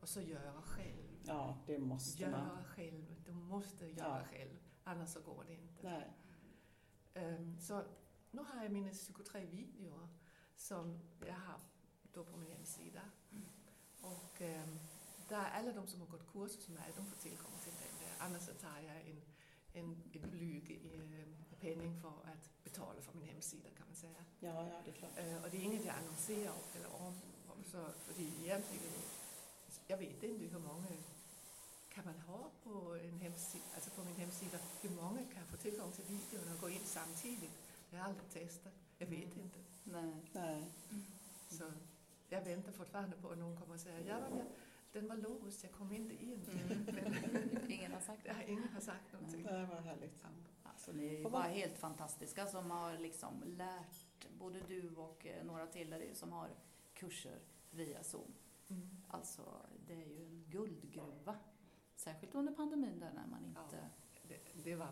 Och 0.00 0.08
så 0.08 0.20
göra 0.20 0.62
själv. 0.62 1.11
Ja, 1.26 1.56
det 1.66 1.78
måste 1.78 2.30
man. 2.30 2.40
Göra 2.40 2.64
själv. 2.64 3.22
Du 3.26 3.32
måste 3.32 3.86
göra 3.86 4.18
Ja. 4.18 4.24
själv. 4.30 4.58
Annars 4.84 5.08
så 5.10 5.20
går 5.20 5.44
det 5.46 5.54
inte. 5.54 5.82
Nej. 5.82 6.10
Ehm, 7.14 7.58
så 7.60 7.82
nu 8.30 8.42
har 8.42 8.62
jag 8.62 8.72
mina 8.72 8.92
23 8.94 9.46
videor 9.46 10.08
som 10.56 10.98
jag 11.26 11.34
har 11.34 11.60
då 12.12 12.24
på 12.24 12.36
min 12.36 12.50
hemsida. 12.52 13.00
Och 14.00 14.40
ehm, 14.42 14.78
där 15.28 15.50
alla 15.50 15.72
de 15.72 15.86
som 15.86 16.00
har 16.00 16.06
gått 16.06 16.32
kurser 16.32 16.60
som 16.60 16.74
mig, 16.74 16.92
de 16.96 17.06
får 17.06 17.16
tillgång 17.16 17.52
till 17.64 17.72
den 17.72 17.98
där. 18.08 18.26
Annars 18.26 18.42
så 18.42 18.52
tar 18.54 18.78
jag 18.80 18.96
en, 19.10 19.22
en, 19.72 20.02
en 20.12 20.30
blyg 20.30 20.90
eh, 20.94 21.58
penning 21.60 22.00
för 22.00 22.08
att 22.08 22.64
betala 22.64 23.00
för 23.02 23.18
min 23.18 23.28
hemsida 23.28 23.68
kan 23.76 23.86
man 23.86 23.96
säga. 23.96 24.24
Ja, 24.40 24.68
ja, 24.68 24.80
det 24.84 24.90
är 24.90 24.94
klart. 24.94 25.10
Eh, 25.18 25.44
och 25.44 25.50
det 25.50 25.56
är 25.56 25.62
inget 25.62 25.84
jag 25.84 25.94
annonserar 25.96 26.54
eller 26.76 26.92
om. 27.02 27.14
så, 27.64 27.88
det 28.16 28.22
är 28.22 28.44
egentligen, 28.44 28.92
jag 29.86 29.96
vet 29.98 30.22
inte 30.22 30.44
hur 30.44 30.58
många 30.58 30.86
kan 31.94 32.04
man 32.04 32.18
ha 32.20 32.50
på, 32.64 32.94
en 32.94 33.18
hemsida, 33.18 33.64
alltså 33.74 33.90
på 33.90 34.04
min 34.04 34.14
hemsida. 34.16 34.58
Hur 34.82 34.90
många 34.90 35.18
kan 35.34 35.46
få 35.46 35.56
tillgång 35.56 35.92
till 35.92 36.04
videon 36.04 36.54
och 36.54 36.60
gå 36.60 36.68
in 36.70 36.80
samtidigt? 36.84 37.50
Det 37.90 37.96
har 37.96 38.04
jag 38.04 38.08
aldrig 38.10 38.30
testat. 38.30 38.72
Jag 38.98 39.06
vet 39.06 39.36
inte. 39.36 39.58
Nej. 39.84 40.14
Nej. 40.32 40.64
Så 41.50 41.72
jag 42.28 42.44
väntar 42.44 42.72
fortfarande 42.72 43.16
på 43.16 43.28
att 43.30 43.38
någon 43.38 43.56
kommer 43.60 43.74
och 43.74 43.80
säger 43.80 44.08
ja, 44.08 44.18
men 44.28 44.38
jag, 44.38 44.46
den 44.92 45.08
var 45.08 45.16
låst, 45.16 45.62
jag 45.64 45.72
kom 45.72 45.92
inte 45.92 46.24
in. 46.24 46.40
Men 46.86 47.70
Ingen 47.70 47.92
har 47.92 48.00
sagt 48.00 48.24
det 48.24 48.44
ingen 48.48 48.68
har 48.74 48.80
sagt 48.80 49.12
någonting. 49.12 49.42
Det 49.42 49.66
var 49.66 49.80
härligt. 49.80 50.24
Alltså, 50.62 50.92
ni 50.92 51.06
är 51.06 51.12
ju 51.18 51.22
bara 51.22 51.30
vad- 51.32 51.42
helt 51.50 51.78
fantastiska 51.78 52.46
som 52.46 52.70
har 52.70 52.98
liksom 52.98 53.42
lärt, 53.46 54.26
både 54.38 54.60
du 54.68 54.94
och 54.96 55.26
eh, 55.26 55.44
några 55.44 55.66
till 55.66 55.92
ju 55.92 56.14
som 56.14 56.32
har 56.32 56.48
kurser 56.94 57.38
via 57.70 58.02
Zoom. 58.04 58.34
Mm. 58.68 58.88
Alltså, 59.08 59.42
det 59.86 59.94
det 59.94 59.94
är 59.94 60.06
ju 60.06 60.24
en 60.26 60.44
guldgruva. 60.50 61.36
Särskilt 62.04 62.34
under 62.34 62.52
pandemin 62.52 63.00
där 63.00 63.12
när 63.12 63.26
man 63.26 63.44
inte... 63.44 63.88
Det, 64.28 64.38
det 64.64 64.76
var, 64.76 64.88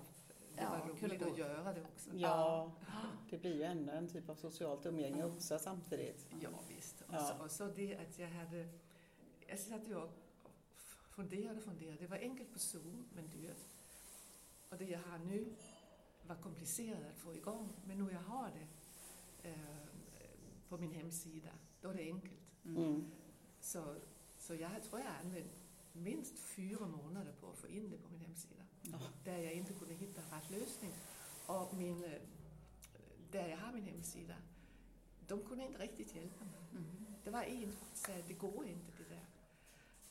det 0.55 0.63
Ja, 0.63 0.71
var 0.71 0.89
roligt 0.89 1.23
att 1.23 1.39
göra 1.39 1.73
det 1.73 1.83
också. 1.83 2.11
Ja, 2.15 2.73
det 3.31 3.39
blir 3.39 3.55
ju 3.55 3.63
ännu 3.63 3.93
en 3.93 4.09
typ 4.09 4.29
av 4.29 4.35
socialt 4.35 4.87
umgänge 4.87 5.25
också 5.25 5.59
samtidigt. 5.59 6.27
Ja, 6.41 6.49
visst. 6.69 7.01
Och, 7.01 7.15
Ja. 7.15 7.19
Så, 7.19 7.45
och 7.45 7.51
så 7.51 7.67
det 7.67 7.97
att 7.97 8.19
jag 8.19 8.29
hade... 8.29 8.69
Jag 9.47 9.59
satt 9.59 9.89
ju 9.89 9.97
och 9.97 10.11
funderade 11.11 11.59
och 11.59 11.65
funderade. 11.65 11.99
Det 11.99 12.07
var 12.07 12.17
enkelt 12.17 12.53
på 12.53 12.59
Zoom, 12.59 13.09
men 13.15 13.29
dyrt. 13.29 13.67
Och 14.69 14.77
det 14.77 14.85
jag 14.85 15.03
har 15.03 15.19
nu 15.19 15.55
var 16.27 16.37
komplicerat 16.37 17.07
att 17.13 17.19
få 17.19 17.35
igång. 17.35 17.73
Men 17.85 17.99
nu 17.99 18.13
jag 18.13 18.21
har 18.21 18.51
det 18.51 18.69
eh, 19.49 19.57
på 20.69 20.79
min 20.79 20.93
hemsida, 20.93 21.51
då 21.81 21.89
är 21.89 21.95
det 21.95 22.03
enkelt. 22.03 22.65
Mm. 22.65 23.11
Så, 23.61 23.97
så 24.39 24.55
jag 24.55 24.83
tror 24.83 25.01
jag 25.01 25.11
har 25.11 25.19
använt 25.25 25.60
minst 25.93 26.39
fyra 26.39 26.87
månader 26.87 27.33
på 27.41 27.51
att 27.51 27.59
få 27.59 27.69
in 27.69 27.91
det 27.91 27.97
på 27.97 28.09
min 28.11 28.21
hemsida. 28.21 28.63
Ja. 28.83 28.99
Där 29.25 29.39
jag 29.39 29.53
inte 29.53 29.73
kunde 29.73 29.95
hitta 29.95 30.21
rätt 30.21 30.51
lösning. 30.51 30.93
Och 31.47 31.75
min, 31.75 32.05
eh, 32.05 32.21
där 33.31 33.49
jag 33.49 33.57
har 33.57 33.73
min 33.73 33.85
hemsida, 33.85 34.35
de 35.29 35.43
kunde 35.43 35.65
inte 35.65 35.79
riktigt 35.79 36.15
hjälpa 36.15 36.45
mig. 36.45 36.61
Mm. 36.73 37.07
Det 37.25 37.31
var 37.31 37.43
en 37.43 37.73
som 37.73 37.87
sa 37.95 38.13
det 38.29 38.35
går 38.35 38.67
inte 38.67 38.93
det 38.99 39.15
där. 39.15 39.27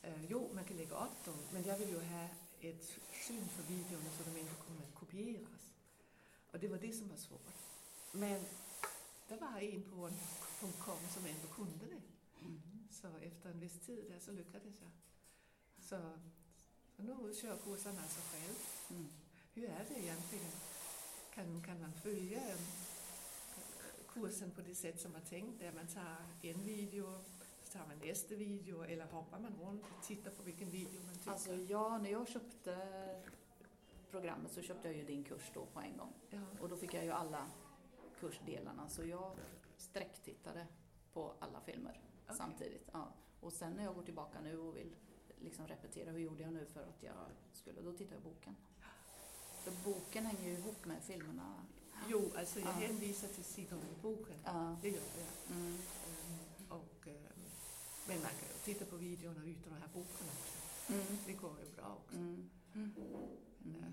Eh, 0.02 0.24
jo, 0.28 0.50
man 0.54 0.64
kan 0.64 0.76
lägga 0.76 0.96
upp 0.96 1.24
dem, 1.24 1.34
men 1.52 1.64
jag 1.64 1.78
vill 1.78 1.88
ju 1.88 1.98
ha 1.98 2.28
ett 2.60 2.84
syn 3.26 3.48
för 3.48 3.62
videorna 3.62 4.10
så 4.18 4.30
de 4.30 4.40
inte 4.40 4.54
kommer 4.54 4.82
att 4.82 4.94
kopieras. 4.94 5.72
Och 6.52 6.58
det 6.58 6.68
var 6.68 6.78
det 6.78 6.92
som 6.92 7.08
var 7.08 7.16
svårt. 7.16 7.48
Men 8.12 8.44
det 9.28 9.36
var 9.36 9.58
en 9.58 9.82
på 9.82 10.06
en 10.06 10.14
.com 10.78 10.98
som 11.14 11.26
ändå 11.26 11.48
kunde 11.54 11.86
det. 11.86 12.02
Mm. 12.40 12.60
Så 12.90 13.08
efter 13.22 13.50
en 13.50 13.60
viss 13.60 13.80
tid 13.86 14.04
där 14.08 14.18
så 14.18 14.32
lyckades 14.32 14.74
jag. 14.80 14.90
Så, 15.90 15.96
så 16.96 17.02
nu 17.02 17.34
kör 17.34 17.56
kurserna 17.56 18.02
sig 18.02 18.22
själv. 18.22 18.56
Mm. 18.90 19.08
Hur 19.54 19.64
är 19.64 19.84
det 19.88 20.00
egentligen? 20.00 20.50
Kan, 21.34 21.62
kan 21.62 21.80
man 21.80 21.92
följa 21.92 22.50
eh, 22.50 22.56
kursen 24.08 24.50
på 24.50 24.60
det 24.60 24.74
sätt 24.74 25.00
som 25.00 25.12
var 25.12 25.20
tänkt? 25.20 25.60
Där 25.60 25.72
man 25.72 25.86
tar 25.86 26.16
en 26.42 26.64
video, 26.64 27.24
så 27.62 27.78
tar 27.78 27.86
man 27.86 27.98
nästa 27.98 28.34
video 28.34 28.82
eller 28.82 29.04
hoppar 29.04 29.38
man 29.38 29.56
runt 29.60 29.82
och 29.82 30.06
tittar 30.06 30.30
på 30.30 30.42
vilken 30.42 30.70
video 30.70 31.00
man 31.06 31.14
tycker? 31.14 31.30
Alltså 31.30 31.54
ja, 31.54 31.98
när 31.98 32.10
jag 32.10 32.28
köpte 32.28 32.76
programmet 34.10 34.52
så 34.52 34.62
köpte 34.62 34.88
jag 34.88 34.96
ju 34.96 35.04
din 35.04 35.24
kurs 35.24 35.50
då 35.54 35.66
på 35.66 35.80
en 35.80 35.96
gång. 35.96 36.12
ja. 36.30 36.40
Och 36.60 36.68
då 36.68 36.76
fick 36.76 36.94
jag 36.94 37.04
ju 37.04 37.10
alla 37.10 37.50
kursdelarna 38.20 38.88
så 38.88 39.04
jag 39.04 39.36
sträcktittade 39.76 40.66
på 41.12 41.34
alla 41.38 41.60
filmer 41.60 42.00
Okej. 42.24 42.36
samtidigt. 42.36 42.88
Ja. 42.92 43.12
Och 43.40 43.52
sen 43.52 43.72
när 43.72 43.84
jag 43.84 43.94
går 43.94 44.02
tillbaka 44.02 44.40
nu 44.40 44.58
och 44.58 44.76
vill 44.76 44.96
liksom 45.40 45.66
repetera 45.66 46.10
hur 46.10 46.18
gjorde 46.20 46.42
jag 46.42 46.52
nu 46.52 46.66
för 46.66 46.80
att 46.82 47.02
jag 47.02 47.26
skulle, 47.52 47.80
då 47.80 47.92
tittar 47.92 48.14
jag 48.14 48.20
i 48.20 48.24
boken. 48.24 48.56
För 49.64 49.72
boken 49.84 50.26
hänger 50.26 50.44
ju 50.50 50.58
ihop 50.58 50.84
med 50.86 51.02
filmerna. 51.02 51.64
Jo, 52.08 52.30
alltså 52.36 52.60
jag 52.60 52.68
Ja. 52.68 52.72
hänvisar 52.72 53.28
till 53.28 53.44
sidorna 53.44 53.82
i 53.82 54.02
boken. 54.02 54.36
Ja. 54.44 54.76
Det 54.82 54.88
gör 54.88 54.96
jag. 55.18 55.56
Mm. 55.56 55.74
Eh, 55.74 56.76
Och, 56.76 57.08
eh, 57.08 57.14
men 58.08 58.16
man 58.22 58.30
kan 58.30 58.48
ju 58.48 58.54
titta 58.64 58.84
på 58.84 58.96
videorna 58.96 59.44
utan 59.44 59.72
att 59.72 59.80
ha 59.80 59.88
boken 59.88 60.26
också. 60.32 60.92
Mm. 60.92 61.06
Det 61.26 61.32
går 61.32 61.58
ju 61.60 61.76
bra 61.76 61.98
också. 62.04 62.16
Mm. 62.16 62.50
Mm. 62.74 62.92
Men, 63.58 63.82
eh, 63.84 63.90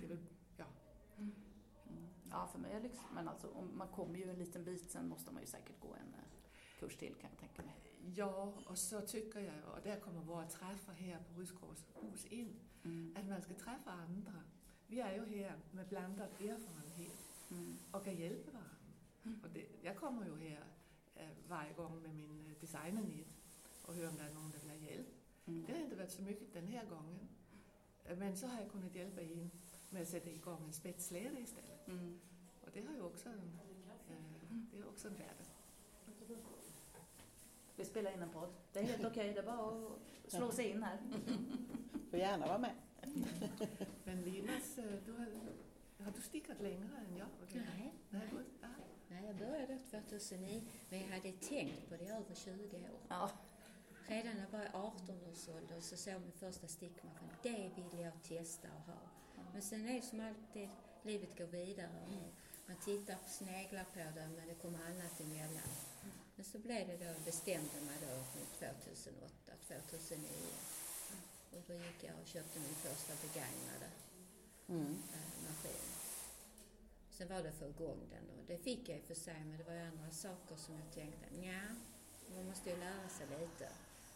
det 0.00 0.04
är 0.04 0.08
väl, 0.08 0.26
ja. 0.56 0.64
Mm. 1.18 1.32
Ja, 2.30 2.48
för 2.52 2.58
mig 2.58 2.72
är 2.72 2.80
liksom, 2.80 3.04
men 3.14 3.28
alltså 3.28 3.48
om 3.50 3.78
man 3.78 3.88
kommer 3.88 4.18
ju 4.18 4.30
en 4.30 4.38
liten 4.38 4.64
bit, 4.64 4.90
sen 4.90 5.08
måste 5.08 5.32
man 5.32 5.42
ju 5.42 5.46
säkert 5.48 5.80
gå 5.80 5.88
en 5.94 6.14
eh, 6.14 6.20
kurs 6.78 6.96
till 6.96 7.14
kan 7.14 7.30
jag 7.30 7.38
tänka 7.40 7.62
mig. 7.62 7.74
Ja, 8.14 8.52
och 8.66 8.78
så 8.78 9.00
tycker 9.00 9.40
jag, 9.40 9.54
och 9.76 9.82
där 9.82 10.00
kommer 10.00 10.20
våra 10.22 10.46
träffar 10.46 10.92
här 10.92 11.18
på 11.18 11.40
Rydsgårds 11.40 11.84
hus 11.94 12.24
in, 12.26 12.54
Mm. 12.84 13.14
att 13.16 13.28
man 13.28 13.42
ska 13.42 13.54
träffa 13.54 13.90
andra. 13.90 14.32
Vi 14.86 15.00
är 15.00 15.14
ju 15.14 15.24
här 15.38 15.56
med 15.70 15.88
blandad 15.88 16.28
erfarenhet 16.40 17.18
Mm. 17.50 17.76
och 17.92 18.04
kan 18.04 18.16
hjälpa 18.16 18.50
varandra. 18.50 19.42
Och 19.42 19.50
det, 19.54 19.66
jag 19.82 19.96
kommer 19.96 20.26
ju 20.26 20.36
här 20.48 20.64
eh, 21.14 21.28
varje 21.48 21.72
gång 21.72 22.02
med 22.02 22.14
min 22.14 22.40
eh, 22.46 22.60
designernet 22.60 23.26
och 23.82 23.94
hör 23.94 24.08
om 24.08 24.16
det 24.16 24.22
är 24.22 24.34
någon 24.34 24.52
som 24.52 24.60
vill 24.60 24.70
ha 24.80 24.86
hjälp. 24.90 25.06
Mm. 25.46 25.64
Det 25.66 25.72
har 25.72 25.80
inte 25.80 25.96
varit 25.96 26.10
så 26.10 26.22
mycket 26.22 26.52
den 26.52 26.66
här 26.66 26.84
gången. 26.86 27.28
Eh, 28.04 28.18
Men 28.18 28.36
så 28.36 28.46
har 28.46 28.60
jag 28.60 28.70
kunnat 28.70 28.94
hjälpa 28.94 29.22
in 29.22 29.50
med 29.90 30.02
att 30.02 30.08
sätta 30.08 30.30
igång 30.30 30.64
en 30.64 30.72
spetsläder 30.72 31.38
istället. 31.40 31.88
Mm. 31.88 32.20
Och 32.60 32.68
det 32.72 32.80
har 32.86 32.94
ju 32.94 33.00
också 33.02 33.28
en, 33.28 33.58
det 34.70 34.78
är 34.78 34.88
också 34.88 35.08
en 35.08 35.14
värde. 35.14 35.44
Vi 37.78 37.84
spelar 37.84 38.12
in 38.12 38.22
en 38.22 38.30
podd. 38.30 38.48
Det 38.72 38.78
är 38.78 38.84
helt 38.84 39.04
okej, 39.10 39.32
det 39.32 39.40
är 39.40 39.44
bara 39.44 39.68
att 39.68 40.32
slå 40.32 40.50
sig 40.50 40.70
in 40.70 40.82
här. 40.82 40.98
Får 42.10 42.18
gärna 42.18 42.46
vara 42.46 42.58
med. 42.58 42.74
Men 44.04 44.22
Linas, 44.22 44.78
eh, 44.78 44.84
du 45.06 45.12
har, 45.12 45.26
har 46.04 46.12
du 46.12 46.20
stickat 46.20 46.60
längre 46.60 46.88
än 46.98 47.16
jag? 47.16 47.28
Nej, 47.54 47.92
Nej, 48.10 48.22
du, 48.30 48.44
nej, 49.08 49.24
jag 49.26 49.36
började 49.36 49.78
2009, 49.78 50.62
men 50.90 51.00
jag 51.00 51.08
hade 51.08 51.32
tänkt 51.32 51.88
på 51.88 51.96
det 51.96 52.04
i 52.04 52.08
över 52.08 52.34
20 52.34 52.76
år. 52.76 53.00
Ja. 53.08 53.30
Redan 54.06 54.34
när 54.34 54.42
jag 54.42 54.58
var 54.58 54.64
i 54.64 54.68
18 54.72 55.24
års 55.30 55.48
ålder 55.48 55.80
så 55.80 55.96
såg 55.96 56.14
jag 56.14 56.20
min 56.20 56.32
första 56.32 56.66
stickmaskin. 56.66 57.28
Det 57.42 57.70
ville 57.76 58.02
jag 58.02 58.22
testa 58.22 58.68
och 58.68 58.92
ha. 58.92 59.00
Men 59.52 59.62
sen 59.62 59.88
är 59.88 59.94
det 59.94 60.02
som 60.02 60.20
alltid, 60.20 60.68
livet 61.02 61.38
går 61.38 61.46
vidare 61.46 61.90
och 62.06 62.32
man 62.66 62.76
tittar 62.76 63.14
på 63.14 63.28
sneglar 63.28 63.84
på 63.84 63.98
det 63.98 64.28
men 64.36 64.48
det 64.48 64.54
kommer 64.54 64.78
annat 64.78 65.20
emellan. 65.20 65.68
Men 66.38 66.44
så 66.44 66.58
blev 66.58 66.88
det 66.88 66.96
då, 66.96 67.10
bestämde 67.24 67.78
mig 67.88 67.98
då 68.06 68.14
2008, 68.58 69.52
2009. 69.66 70.28
Och 71.52 71.62
då 71.66 71.74
gick 71.74 72.00
jag 72.08 72.14
och 72.22 72.26
köpte 72.26 72.58
min 72.60 72.74
första 72.86 73.12
begagnade 73.26 73.88
Mm. 74.68 74.96
eh, 75.14 75.28
maskin. 75.48 75.86
Sen 77.10 77.28
var 77.28 77.42
det 77.42 77.52
för 77.52 77.68
igång 77.68 78.00
den 78.10 78.30
och 78.38 78.44
det 78.46 78.58
fick 78.58 78.88
jag 78.88 78.98
i 78.98 79.00
och 79.00 79.04
för 79.04 79.14
sig 79.14 79.44
men 79.44 79.58
det 79.58 79.64
var 79.64 79.72
ju 79.72 79.80
andra 79.80 80.10
saker 80.10 80.56
som 80.56 80.74
jag 80.74 80.92
tänkte, 80.94 81.26
nja, 81.36 81.62
man 82.34 82.44
måste 82.46 82.70
ju 82.70 82.76
lära 82.76 83.08
sig 83.08 83.26
lite. 83.26 83.68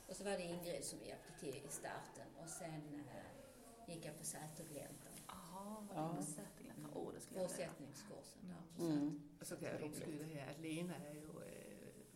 Och 0.09 0.17
så 0.17 0.25
var 0.25 0.31
det 0.31 0.43
Ingrid 0.43 0.85
som 0.85 0.99
hjälpte 1.09 1.33
till 1.41 1.57
i 1.57 1.69
starten 1.71 2.29
och 2.43 2.49
sen 2.49 3.01
eh, 3.15 3.95
gick 3.95 4.05
jag 4.05 4.19
på 4.19 4.25
Sätergläntan, 4.25 5.13
Jaha, 5.29 5.87
Ja. 5.95 6.01
det 6.11 6.17
var 6.17 6.23
Sätergläntan. 6.23 6.91
Åh, 6.95 7.13
det 7.15 7.21
skulle 7.21 7.41
jag 7.41 7.51
fortsättningskursen 7.51 8.43
där. 8.53 8.85
Mm. 8.87 9.23
Och 9.41 9.47
så 9.47 9.57
kan 9.57 9.69
jag 9.69 9.81
inskjuta 9.81 10.25
här 10.25 10.51
att 10.51 10.61
Lena 10.61 10.97
är 10.97 11.15
ju 11.15 11.21
eh, 11.21 11.52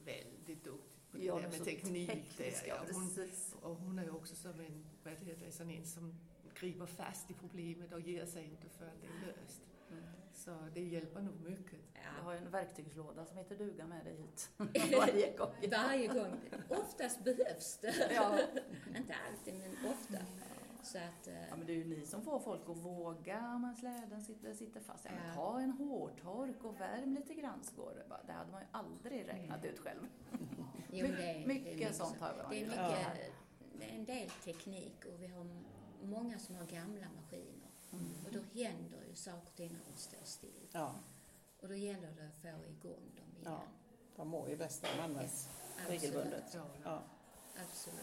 väldigt 0.07 0.65
duktig 0.65 1.11
på 1.11 1.17
det 1.17 1.25
Ja, 1.25 1.35
där 1.35 1.43
men 1.43 1.51
med 1.51 1.65
teknik. 1.65 2.39
där, 2.39 2.53
ja. 2.69 2.77
Hon, 2.93 3.11
och 3.63 3.77
hon 3.77 3.99
är 3.99 4.05
ju 4.05 4.11
också 4.11 4.35
som 4.35 4.61
en, 4.61 4.85
vad 5.05 5.13
heter 5.13 5.37
det, 5.47 5.53
sån 5.53 5.71
en 5.71 5.87
som 5.87 6.15
griper 6.55 6.87
fast 6.87 7.31
i 7.31 7.35
problemet 7.35 7.93
och 7.93 8.01
ger 8.01 8.27
sig 8.27 8.45
inte 8.45 8.69
förrän 8.69 8.95
det 9.01 9.07
är 9.07 9.27
löst. 9.27 9.61
Mm. 9.91 10.03
Så 10.33 10.51
det 10.75 10.81
hjälper 10.85 11.21
nog 11.23 11.41
mycket. 11.41 11.79
Jag 11.95 12.03
Ja, 12.19 12.23
har 12.25 12.33
ju 12.33 12.39
en 12.39 12.51
verktygslåda 12.51 13.27
som 13.27 13.37
heter 13.37 13.57
duga 13.57 13.87
med 13.87 14.05
dig 14.05 14.17
hit. 14.17 14.51
Varje 14.99 15.37
gång. 15.37 15.53
varje 15.71 16.07
gång. 16.07 16.41
Oftast 16.69 17.25
behövs 17.25 17.79
det. 17.79 18.11
Ja. 18.15 18.39
Inte 18.97 19.15
alltid, 19.29 19.55
men 19.55 19.91
ofta. 19.93 20.19
Så 20.87 20.99
att, 20.99 21.27
eh, 21.27 21.49
ja, 21.49 21.57
men 21.57 21.67
det 21.67 21.73
är 21.73 21.77
ju 21.77 21.85
ni 21.85 22.07
som 22.07 22.23
får 22.23 22.39
folk 22.41 22.69
att 22.69 22.77
våga 22.77 23.55
om 23.55 23.65
en 23.65 23.77
släden 23.77 24.25
sitter, 24.25 24.55
sitter 24.55 24.81
fast. 24.81 25.05
Ja, 25.05 25.11
men 25.15 25.29
Ja. 25.29 25.35
ta 25.35 25.61
en 25.61 25.71
hårtork 25.71 26.65
och 26.65 26.81
värm 26.81 27.15
lite 27.15 27.35
grann 27.35 27.65
så 27.65 27.77
går 27.83 27.95
det. 27.95 28.09
Bara, 28.09 28.23
Det 28.27 28.33
hade 28.33 28.51
man 28.53 28.61
ju 28.61 28.67
aldrig 28.73 29.29
räknat 29.29 29.65
ut 29.65 29.79
själv. 29.79 30.07
jo, 30.91 31.07
My- 31.07 31.17
det 31.17 31.31
är, 31.31 31.47
mycket 31.47 31.79
det 31.79 31.85
är 31.85 31.93
sånt 31.93 32.21
har 32.21 32.47
vi 32.51 32.61
Det 32.61 32.67
är 32.67 32.77
Ja. 32.77 32.89
mycket, 32.89 33.33
det 33.79 33.85
är 33.85 33.99
en 33.99 34.05
del 34.05 34.31
teknik 34.31 35.05
och 35.05 35.23
vi 35.23 35.27
har 35.27 35.47
många 36.03 36.39
som 36.39 36.55
har 36.57 36.65
gamla 36.67 37.07
maskiner. 37.17 37.71
Mm. 37.93 38.07
Och 38.27 38.33
då 38.33 38.41
händer 38.63 39.05
ju 39.09 39.15
saker 39.15 39.39
och 39.51 39.55
ting 39.57 39.73
när 39.73 39.93
de 39.93 39.99
står 39.99 40.25
still. 40.25 40.69
Ja, 40.73 40.95
Och 41.61 41.69
då 41.69 41.75
gäller 41.75 42.13
det 42.13 42.27
att 42.27 42.37
få 42.37 42.49
igång 42.49 43.03
dem 43.17 43.37
igen. 43.37 43.45
Ja. 43.45 43.61
de 44.17 44.29
mår 44.29 44.49
ju 44.49 44.57
bäst 44.57 44.83
när 44.83 44.97
de 44.97 45.03
används 45.03 45.49
regelbundet. 45.89 46.45
Ja, 46.55 46.65
Ja. 46.85 47.03
Absolut. 47.69 48.01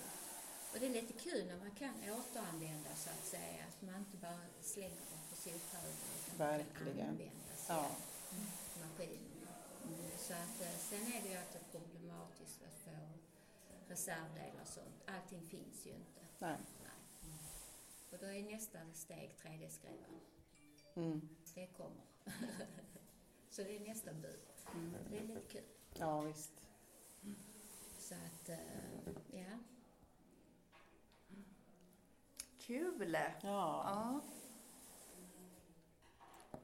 Och 0.73 0.79
det 0.79 0.85
är 0.85 0.89
lite 0.89 1.13
kul 1.13 1.45
när 1.47 1.57
man 1.57 1.71
kan 1.71 1.93
återanvända 2.19 2.95
så 2.95 3.09
att 3.09 3.25
säga. 3.25 3.63
Att 3.69 3.81
man 3.81 3.95
inte 3.95 4.17
bara 4.17 4.39
slänger 4.61 4.89
dem 5.11 5.19
på 5.29 5.35
sophögen 5.35 5.95
utan 6.27 6.37
man 6.37 6.47
kan 6.47 6.57
Verkligen. 6.57 7.09
använda 7.09 7.55
sig 7.55 7.75
Ja. 7.75 7.85
av 7.85 7.95
maskinerna. 8.81 9.51
Så 10.17 10.33
att, 10.33 10.61
eh, 10.61 10.77
sen 10.89 11.01
är 11.13 11.21
det 11.23 11.29
ju 11.29 11.35
alltid 11.35 11.61
problematiskt 11.71 12.59
att 12.63 12.79
få 12.85 12.91
reservdelar 13.87 14.61
och 14.61 14.67
sånt. 14.67 15.01
Allting 15.05 15.41
finns 15.41 15.85
ju 15.85 15.91
inte. 15.91 16.21
Nej. 16.39 16.57
Nej. 16.83 17.37
Och 18.11 18.17
då 18.19 18.25
är 18.25 18.43
nästa 18.43 18.79
steg 18.93 19.35
3D-skrivaren. 19.41 20.19
Mm. 20.95 21.29
Det 21.55 21.67
kommer. 21.67 22.05
så 23.49 23.63
det 23.63 23.75
är 23.75 23.79
nästa 23.79 24.13
bud. 24.13 24.39
Mm. 24.73 24.95
Det 25.09 25.17
är 25.17 25.23
lite 25.23 25.41
kul. 25.49 25.63
Ja, 25.93 26.21
visst. 26.21 26.51
Så 27.99 28.15
att, 28.15 28.49
eh, 28.49 28.57
ja. 29.31 29.59
Kul! 32.67 33.13
Ja. 33.13 33.31
Ja. 33.43 34.21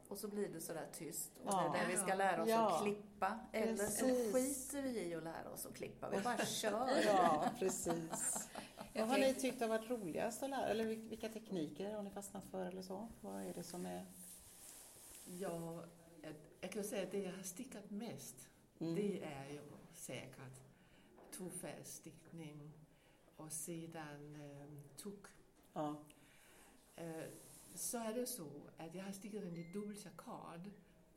Och 0.07 0.17
så 0.17 0.27
blir 0.27 0.49
det 0.49 0.61
sådär 0.61 0.87
tyst. 0.93 1.31
Och 1.43 1.53
Ja. 1.53 1.71
det 1.73 1.79
är 1.79 1.83
där 1.83 1.91
vi 1.91 1.97
ska 1.97 2.15
lära 2.15 2.41
oss 2.43 2.49
Ja. 2.49 2.75
att 2.75 2.83
klippa. 2.83 3.39
Eller 3.51 3.75
så 3.87 4.05
Precis. 4.05 4.33
skiter 4.33 4.81
vi 4.81 4.99
i 5.03 5.15
att 5.15 5.23
lära 5.23 5.49
oss 5.49 5.65
att 5.65 5.75
klippa. 5.75 6.09
Vi 6.09 6.21
bara 6.21 6.37
kör. 6.45 7.01
ja, 7.05 7.45
precis. 7.59 8.49
Vad 8.93 9.07
har 9.07 9.17
ni 9.17 9.33
tyckt 9.33 9.61
har 9.61 9.67
varit 9.67 9.89
roligast 9.89 10.43
att 10.43 10.49
lära? 10.49 10.67
Eller 10.67 10.83
vil- 10.85 11.09
vilka 11.09 11.29
tekniker 11.29 11.93
har 11.93 12.03
ni 12.03 12.09
fastnat 12.09 12.43
för 12.45 12.65
eller 12.65 12.81
så? 12.81 13.07
Vad 13.21 13.41
är 13.43 13.53
det 13.53 13.63
som 13.63 13.85
är... 13.85 14.05
Ja, 15.25 15.83
jag, 16.61 16.71
kan 16.71 16.83
säga 16.83 17.03
att 17.03 17.11
det 17.11 17.19
jag 17.23 17.31
har 17.35 17.43
stickat 17.43 17.89
mest, 17.89 18.35
Mm. 18.79 18.95
det 18.95 19.23
är 19.23 19.49
ju 19.49 19.61
säkert 19.93 20.59
tvåfärgstickning 21.37 22.71
och 23.37 23.51
sedan 23.51 24.35
eh, 24.35 24.97
tuck. 25.01 25.25
Ja. 25.73 25.95
Eh, 26.95 27.25
så 27.75 27.97
är 27.97 28.13
det 28.13 28.25
så 28.25 28.49
att 28.77 28.95
jag 28.95 29.03
har 29.03 29.11
stickat 29.11 29.43
en 29.43 29.57
i 29.57 29.71
dubbel 29.73 29.97
jacquard 30.03 30.71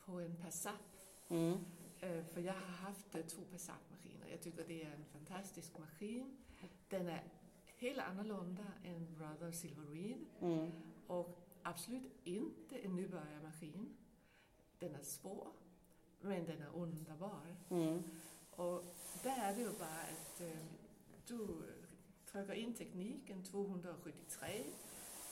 på 0.05 0.21
en 0.21 0.37
Passat. 0.37 1.09
Mm. 1.29 1.65
Eh, 2.01 2.25
för 2.25 2.41
jag 2.41 2.53
har 2.53 2.61
haft 2.61 3.15
eh, 3.15 3.23
två 3.23 3.43
Passat-maskiner. 3.43 4.27
Jag 4.31 4.41
tycker 4.41 4.65
det 4.69 4.83
är 4.83 4.93
en 4.93 5.05
fantastisk 5.05 5.79
maskin. 5.79 6.37
Den 6.89 7.09
är 7.09 7.23
helt 7.79 7.99
annorlunda 7.99 8.67
än 8.85 9.15
Brother 9.15 9.53
Silver 9.53 9.87
Reed. 9.87 10.19
Mm. 10.41 10.71
Och 11.07 11.39
absolut 11.63 12.13
inte 12.25 12.79
en 12.79 12.97
nybörjarmaskin. 12.97 13.97
Den 14.79 14.95
är 14.95 15.03
svår, 15.03 15.49
men 16.21 16.45
den 16.45 16.63
är 16.63 16.75
underbar. 16.75 17.57
Mm. 17.71 18.03
Och 18.51 18.85
där 19.23 19.51
är 19.51 19.55
det 19.55 19.61
ju 19.61 19.73
bara 19.79 20.03
att 20.03 20.43
du 21.27 21.65
trycker 22.33 22.55
in 22.55 22.75
tekniken 22.75 23.45
273. 23.45 24.65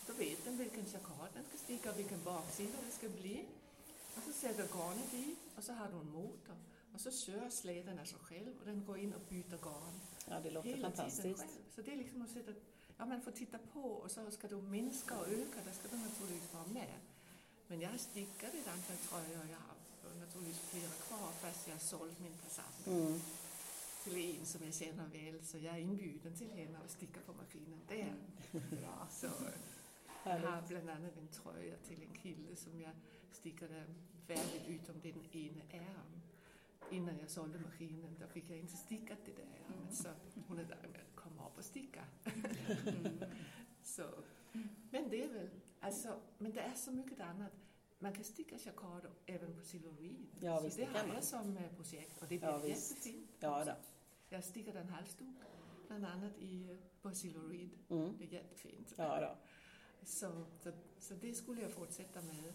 Då 0.07 0.12
vet 0.12 0.45
den 0.45 0.57
vilken 0.59 0.85
jacquard 0.92 1.28
den 1.35 1.45
ska 1.49 1.59
sticka 1.59 1.90
och 1.90 1.99
vilken 1.99 2.23
baksida 2.25 2.78
det 2.87 2.92
ska 2.92 3.09
bli. 3.09 3.45
Och 4.16 4.23
så 4.23 4.33
sätter 4.33 4.66
garnet 4.78 5.14
i 5.14 5.37
och 5.57 5.64
så 5.64 5.73
har 5.73 5.88
du 5.88 5.97
en 5.99 6.11
motor. 6.11 6.57
Och 6.95 7.00
så 7.00 7.11
kör 7.11 7.49
släden 7.50 8.07
sig 8.07 8.19
själv 8.19 8.52
och 8.61 8.66
den 8.66 8.85
går 8.85 8.99
in 8.99 9.14
och 9.14 9.21
byter 9.28 9.59
garn. 9.62 10.00
ja, 10.28 10.40
det 10.40 10.50
låter 10.50 10.69
Hela 10.69 10.90
tiden 10.90 10.97
fantastiskt. 10.97 11.38
själv. 11.40 11.50
Så 11.75 11.83
det 11.83 11.92
är 11.92 11.97
liksom 11.97 12.23
att 12.23 12.30
sätta, 12.30 12.52
ja 12.99 13.07
man 13.07 13.21
får 13.23 13.30
titta 13.33 13.59
på 13.73 13.83
och 13.83 14.11
så 14.11 14.30
ska 14.30 14.49
du 14.49 14.57
minska 14.62 15.19
och 15.19 15.28
öka, 15.28 15.59
där 15.64 15.73
ska 15.73 15.88
du 15.90 15.97
naturligtvis 15.97 16.54
vara 16.54 16.66
med. 16.66 16.95
Men 17.66 17.80
jag 17.80 17.90
har 17.90 17.99
stickat 17.99 18.54
ett 18.54 18.69
antal 18.69 18.97
tröjor, 18.97 19.47
jag 19.50 19.62
har 19.69 19.76
naturligtvis 20.21 20.61
flera 20.61 20.90
kvar 20.90 21.30
fast 21.40 21.69
jag 21.69 21.75
har 21.75 21.80
sålt 21.80 22.21
min 22.21 22.33
Passat 22.45 22.87
Mm. 22.87 23.21
Till 24.04 24.38
en 24.40 24.47
som 24.47 24.64
jag 24.64 24.75
känner 24.75 25.07
väl 25.07 25.42
så 25.42 25.59
jag 25.59 25.75
är 25.75 25.80
inbjuden 25.80 26.35
till 26.35 26.50
henne 26.50 26.78
att 26.85 26.90
sticka 26.90 27.21
på 27.26 27.33
maskinen 27.33 27.80
där. 27.88 28.14
Bra. 28.52 29.07
Så 29.11 29.26
jag 30.25 30.38
har 30.38 30.69
bland 30.69 30.90
annat 30.90 31.16
en 31.16 31.28
tröja 31.28 31.76
till 31.76 32.02
en 32.02 32.14
kille 32.23 32.57
som 32.57 32.80
jag 32.80 32.92
stickade 33.33 33.85
färdigt 34.26 34.69
utom 34.69 35.00
den 35.00 35.25
ena 35.33 35.62
ärmen. 35.71 36.23
Innan 36.90 37.19
jag 37.19 37.30
sålde 37.30 37.59
maskinen, 37.59 38.16
då 38.21 38.26
fick 38.26 38.50
jag 38.50 38.59
inte 38.59 38.76
stickat 38.76 39.19
det 39.25 39.33
där 39.33 39.42
ärmet 39.42 39.95
så 39.95 40.09
hon 40.49 40.59
är 40.59 40.64
där 40.64 40.88
med 40.92 41.00
komma 41.14 41.47
upp 41.47 41.59
och 41.59 41.64
sticka. 41.64 42.04
så, 43.83 44.02
men 44.90 45.09
det 45.11 45.25
är 45.25 45.28
väl, 45.28 45.50
alltså, 45.80 46.21
men 46.38 46.52
det 46.52 46.61
är 46.61 46.75
så 46.75 46.92
mycket 46.92 47.21
annat. 47.21 47.52
Man 48.02 48.12
kan 48.12 48.25
sticka 48.25 48.57
jacquard 48.64 49.07
även 49.26 49.54
på 49.54 49.62
Silver 49.62 49.92
Reed. 50.00 50.26
Ja, 50.40 50.59
så 50.59 50.64
visst, 50.64 50.76
det 50.76 50.83
det 50.85 50.92
kan 50.92 51.00
har 51.00 51.07
man. 51.07 51.14
jag 51.16 51.25
som 51.25 51.57
eh, 51.57 51.73
projekt 51.76 52.23
och 52.23 52.28
det 52.28 52.38
blir 52.38 52.49
Ja, 52.49 52.66
jättefint. 52.66 53.30
Ja, 53.40 53.64
då. 53.64 53.73
Jag 54.28 54.45
stickade 54.45 54.80
en 54.80 54.88
halsduk 54.88 55.37
bland 55.87 56.07
annat 56.07 56.38
i, 56.38 56.78
på 57.02 57.14
Silver 57.14 57.49
Reed. 57.49 57.71
Mm. 57.88 58.14
Det 58.19 58.25
är 58.25 58.28
jättefint. 58.33 58.95
Ja, 58.97 59.21
då. 59.21 59.37
Så, 60.07 60.45
så, 60.62 60.73
så 61.00 61.14
det 61.14 61.35
skulle 61.35 61.62
jag 61.62 61.71
fortsätta 61.71 62.23
med. 62.23 62.52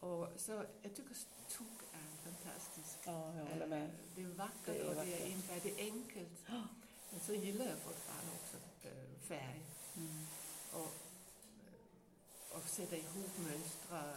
Och 0.00 0.28
så 0.36 0.52
jag 0.82 0.94
tycker 0.94 1.14
Tuk 1.48 1.82
är 1.92 2.30
fantastiskt. 2.30 2.98
Ja, 3.06 3.36
jag 3.36 3.44
håller 3.44 3.66
med. 3.66 3.84
Eh, 3.84 3.90
Det 4.14 4.22
är 4.22 4.26
vackert 4.26 4.64
Det 4.66 4.78
är 4.80 4.88
och 4.88 4.94
det 4.94 5.22
är, 5.22 5.26
inte, 5.26 5.60
det 5.62 5.80
är 5.80 5.84
enkelt. 5.92 6.48
Men 7.10 7.20
så 7.20 7.34
gillar 7.34 7.64
jag 7.64 7.78
fortfarande 7.78 8.32
också 8.42 8.56
eh, 8.88 9.18
färg 9.20 9.60
Mm. 9.96 10.24
och, 10.72 10.88
och 12.56 12.62
sätta 12.62 12.96
ihop 12.96 13.38
mönster 13.38 14.14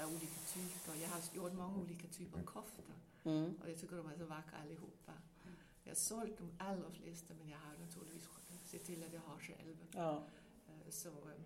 av 0.00 0.08
olika 0.12 0.40
typer. 0.54 0.94
Jag 1.02 1.08
har 1.08 1.20
gjort 1.34 1.52
många 1.52 1.76
olika 1.76 2.08
typer 2.08 2.38
av 2.38 2.44
koftor 2.44 2.84
Mm. 3.26 3.54
och 3.62 3.70
jag 3.70 3.78
tycker 3.78 3.96
de 3.96 4.06
är 4.06 4.16
så 4.16 4.24
vackra 4.24 4.58
allihopa. 4.58 5.12
Jag 5.84 5.90
har 5.90 5.94
sålt 5.96 6.38
de 6.38 6.50
allra 6.58 6.90
flesta 6.90 7.34
men 7.34 7.48
jag 7.48 7.58
har 7.58 7.76
naturligtvis 7.78 8.28
sett 8.64 8.84
till 8.84 9.04
att 9.04 9.12
jag 9.12 9.20
har 9.20 9.38
själv. 9.38 9.76
Ja. 9.94 10.22
Eh, 10.68 10.90
Så, 10.90 11.08
eh, 11.08 11.40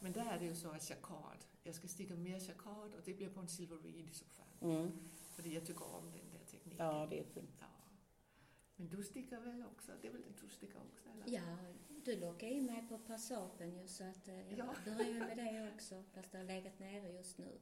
men 0.00 0.12
där 0.12 0.26
är 0.32 0.38
det 0.38 0.44
ju 0.44 0.54
så 0.54 0.68
att 0.70 0.90
jacquard, 0.90 1.38
jag 1.62 1.74
ska 1.74 1.88
sticka 1.88 2.14
mer 2.16 2.38
jacquard 2.48 2.94
och 2.94 3.00
det 3.04 3.14
blir 3.14 3.28
på 3.28 3.40
en 3.40 3.48
silver 3.48 3.76
reed 3.76 4.10
i 4.10 4.14
så 4.14 4.24
fall. 4.24 4.70
Mm. 4.70 4.92
För 5.30 5.48
jag 5.48 5.66
tycker 5.66 5.84
om 5.94 6.04
den 6.04 6.30
där 6.30 6.44
tekniken. 6.50 6.86
ja, 6.86 7.06
det 7.10 7.18
är 7.20 7.24
fint. 7.24 7.50
Ja. 7.60 7.66
Men 8.76 8.88
du 8.88 9.04
stickar 9.04 9.40
väl 9.40 9.64
också? 9.76 9.92
Det 10.02 10.08
är 10.08 10.12
väl 10.12 10.22
det 10.22 10.40
du 10.46 10.48
stickar 10.50 10.80
också? 10.92 11.08
Eller? 11.08 11.34
Ja, 11.36 11.56
du 12.04 12.20
lockade 12.20 12.52
in 12.52 12.66
mig 12.66 12.88
på 12.88 12.98
passapen 12.98 13.74
ju 13.82 13.88
så 13.88 14.04
att 14.04 14.28
eh, 14.28 14.48
jag 14.50 14.58
Ja. 14.58 14.74
börjar 14.84 15.18
med 15.26 15.36
det 15.36 15.72
också. 15.74 16.04
Fast 16.14 16.32
det 16.32 16.38
har 16.38 16.44
legat 16.44 16.78
nere 16.78 17.12
just 17.12 17.38
nu. 17.38 17.58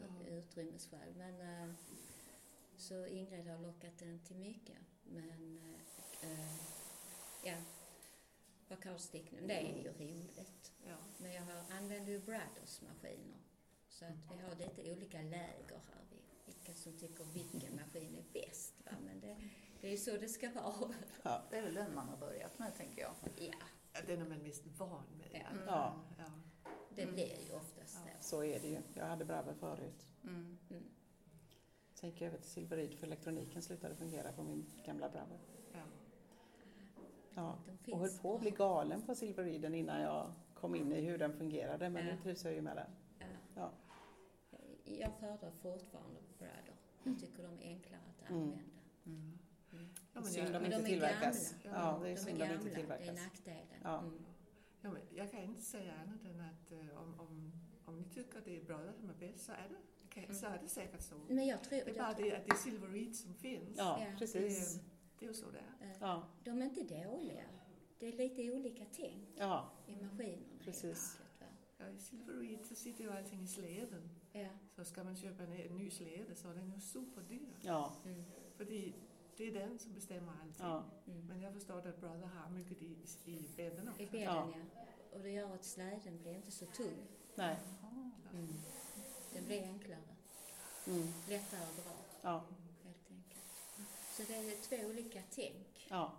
Ja. 0.00 0.06
Ja. 0.26 0.36
Utrymmesskäl. 0.36 1.14
Men 1.16 1.40
eh, 1.40 1.74
så 2.76 3.06
Ingrid 3.06 3.46
har 3.46 3.58
lockat 3.58 3.98
den 3.98 4.18
till 4.18 4.36
mycket. 4.36 4.78
Men 5.04 5.58
eh, 5.58 6.30
eh, 6.30 6.54
ja, 7.44 7.54
bakardstickning, 8.68 9.46
det 9.46 9.54
är 9.54 9.76
ju 9.76 9.88
roligt. 9.90 10.72
Ja. 10.86 10.96
Men 11.18 11.32
jag 11.32 11.42
har, 11.42 11.76
använder 11.76 12.12
ju 12.12 12.18
Bradders 12.18 12.80
maskiner. 12.80 13.38
Så 13.88 14.04
att 14.04 14.38
vi 14.38 14.42
har 14.42 14.54
lite 14.54 14.92
olika 14.92 15.22
läger 15.22 15.80
här. 15.88 16.04
Vi, 16.10 16.16
vilka 16.46 16.74
som 16.74 16.98
tycker 16.98 17.24
vilken 17.24 17.76
maskin 17.76 18.16
är 18.16 18.32
bäst. 18.32 18.74
Va? 18.84 18.92
Men 19.04 19.20
det, 19.20 19.36
det 19.80 19.86
är 19.86 19.90
ju 19.90 19.96
så 19.98 20.16
det 20.16 20.28
ska 20.28 20.50
vara. 20.50 20.94
Det 21.50 21.56
är 21.56 21.62
väl 21.62 21.74
den 21.74 21.94
man 21.94 22.08
har 22.08 22.16
börjat 22.16 22.58
med, 22.58 22.76
tänker 22.76 23.02
jag. 23.02 23.14
Ja, 23.36 23.54
Ja, 23.92 24.00
Den 24.06 24.20
är 24.20 24.28
man 24.28 24.38
mest 24.38 24.66
van 24.66 25.04
med. 25.18 25.28
Ja. 25.32 25.64
Ja. 25.66 26.00
Ja. 26.18 26.30
Det 26.96 27.06
blir 27.12 27.48
ju 27.48 27.54
oftast 27.54 27.98
Ja. 28.06 28.12
det. 28.18 28.24
Så 28.24 28.44
är 28.44 28.60
det 28.60 28.68
ju. 28.68 28.78
Jag 28.94 29.06
hade 29.06 29.24
Brabbe 29.24 29.54
förut. 29.54 30.06
Mm. 30.24 30.58
Mm. 30.70 30.82
Sen 31.94 32.10
gick 32.10 32.20
jag 32.20 32.26
över 32.28 32.38
till 32.38 32.50
Silverid 32.50 32.94
för 32.94 33.06
elektroniken 33.06 33.62
slutade 33.62 33.94
fungera 33.96 34.32
på 34.32 34.42
min 34.42 34.66
gamla 34.86 35.08
Brabbe. 35.08 35.34
Ja. 35.72 35.78
Ja. 37.34 37.58
De 37.84 37.92
Och 37.92 37.98
höll 37.98 38.10
på 38.10 38.34
att 38.34 38.40
bli 38.40 38.50
galen 38.50 39.02
på 39.02 39.14
Silveriden 39.14 39.74
innan 39.74 40.00
jag 40.00 40.32
kom 40.54 40.74
in 40.74 40.92
i 40.92 41.00
hur 41.00 41.18
den 41.18 41.32
fungerade. 41.38 41.88
Men 41.90 42.06
Ja. 42.06 42.12
nu 42.14 42.20
trivs 42.22 42.44
jag 42.44 42.54
ju 42.54 42.60
med 42.62 42.76
den. 42.76 42.90
Ja. 43.18 43.26
Ja. 44.50 44.58
Jag 44.84 45.12
föredrar 45.20 45.50
fortfarande 45.50 46.20
Bradder. 46.38 46.74
Jag 47.04 47.20
tycker 47.20 47.42
de 47.42 47.58
är 47.58 47.68
enklare 47.68 48.00
att 48.24 48.30
Mm. 48.30 48.42
använda. 48.42 48.62
Mm. 49.06 49.38
Mm. 49.72 49.88
Ja, 50.14 50.20
men 50.20 50.24
synd 50.24 50.56
om 50.56 50.64
inte 50.64 50.76
de 50.78 50.82
är 50.84 50.88
tillverkas. 50.88 51.54
gamla. 51.62 51.78
Ja, 51.78 51.98
det 52.02 52.10
är 52.10 52.14
de 52.14 52.20
synd 52.20 52.28
är 52.28 52.32
om 52.32 52.38
gamla, 52.48 52.54
inte 52.54 52.64
det 52.64 52.70
är 52.72 52.74
tillverkas. 52.76 53.16
nackdelen. 53.24 53.80
Ja. 53.82 53.98
Mm. 53.98 54.24
Ja, 54.82 54.90
men 54.90 55.02
jag 55.14 55.30
kan 55.30 55.40
inte 55.42 55.62
säga 55.62 55.94
annat 55.94 56.24
än 56.24 56.40
att 56.40 56.72
eh, 56.72 57.02
om, 57.02 57.20
om, 57.20 57.52
om 57.84 57.96
ni 57.98 58.04
tycker 58.04 58.40
det 58.44 58.56
är 58.56 58.64
Brother 58.64 58.92
som 58.92 59.10
är 59.10 59.14
bäst 59.14 59.44
så 59.44 59.52
är 59.52 59.68
det, 59.68 59.76
okej, 60.04 60.34
så 60.34 60.46
är 60.46 60.58
det 60.62 60.68
säkert 60.68 61.02
så. 61.02 61.14
Men 61.28 61.46
jag 61.46 61.64
tror, 61.64 61.78
Det 61.84 61.90
är 61.90 61.94
bara 61.94 62.08
jag, 62.08 62.16
det 62.16 62.36
att 62.36 62.44
det 62.46 62.50
är 62.52 62.56
Silver 62.56 62.88
Reed 62.88 63.16
som 63.16 63.34
finns. 63.34 63.78
Ja, 63.78 63.98
Ja. 64.00 64.06
precis. 64.18 64.74
Det, 64.74 64.80
det 65.18 65.24
är 65.24 65.28
ju 65.28 65.34
så 65.34 65.50
det 65.50 65.58
är. 65.58 65.96
Ja, 66.00 66.28
de 66.44 66.62
är 66.62 66.66
inte 66.66 66.82
dåliga. 67.04 67.44
Det 67.98 68.06
är 68.08 68.12
lite 68.12 68.52
olika 68.52 68.84
tänk 68.92 69.28
ja, 69.36 69.72
i 69.86 69.96
maskinerna. 69.96 70.42
Precis. 70.60 71.18
Ja, 71.78 71.88
I 71.88 71.98
Silver 71.98 72.34
Reed 72.34 72.64
så 72.66 72.74
sitter 72.74 73.04
ju 73.04 73.12
allting 73.12 73.42
i 73.42 73.46
släden. 73.46 74.10
Ja. 74.32 74.48
Så 74.76 74.84
ska 74.84 75.04
man 75.04 75.16
köpa 75.16 75.42
en, 75.42 75.52
en 75.52 75.76
ny 75.76 75.90
släde 75.90 76.34
så 76.34 76.48
är 76.50 76.54
den 76.54 76.70
ju 76.72 76.80
superdyr. 76.80 77.56
ja, 77.60 77.96
Mm. 78.04 78.24
För 78.56 78.64
det 79.42 79.48
är 79.48 79.66
den 79.66 79.78
som 79.78 79.94
bestämmer 79.94 80.32
allting. 80.32 80.66
ja. 80.66 80.84
Mm. 81.06 81.26
Men 81.26 81.40
jag 81.40 81.52
förstår 81.52 81.78
att 81.88 82.00
Brother 82.00 82.26
har 82.26 82.50
mycket 82.50 82.82
i, 82.82 82.96
i 83.24 83.48
bädden 83.56 83.88
också. 83.88 84.02
I 84.02 84.06
bädden, 84.06 84.24
Ja. 84.24 84.52
ja. 84.74 84.82
Och 85.12 85.20
det 85.22 85.30
gör 85.30 85.54
att 85.54 85.64
släden 85.64 86.18
blir 86.22 86.34
inte 86.34 86.50
så 86.50 86.66
tung. 86.66 87.06
Nej. 87.34 87.56
Mm. 88.32 88.54
Den 89.34 89.44
blir 89.44 89.62
enklare. 89.62 90.16
Mm. 90.86 91.06
Lättare 91.28 91.60
att 91.62 91.76
dra, 91.84 91.92
Ja, 92.22 92.44
helt 92.84 93.10
enkelt. 93.10 93.44
Så 94.16 94.22
det 94.22 94.34
är 94.34 94.56
två 94.62 94.88
olika 94.88 95.22
tänk. 95.30 95.86
ja, 95.90 96.12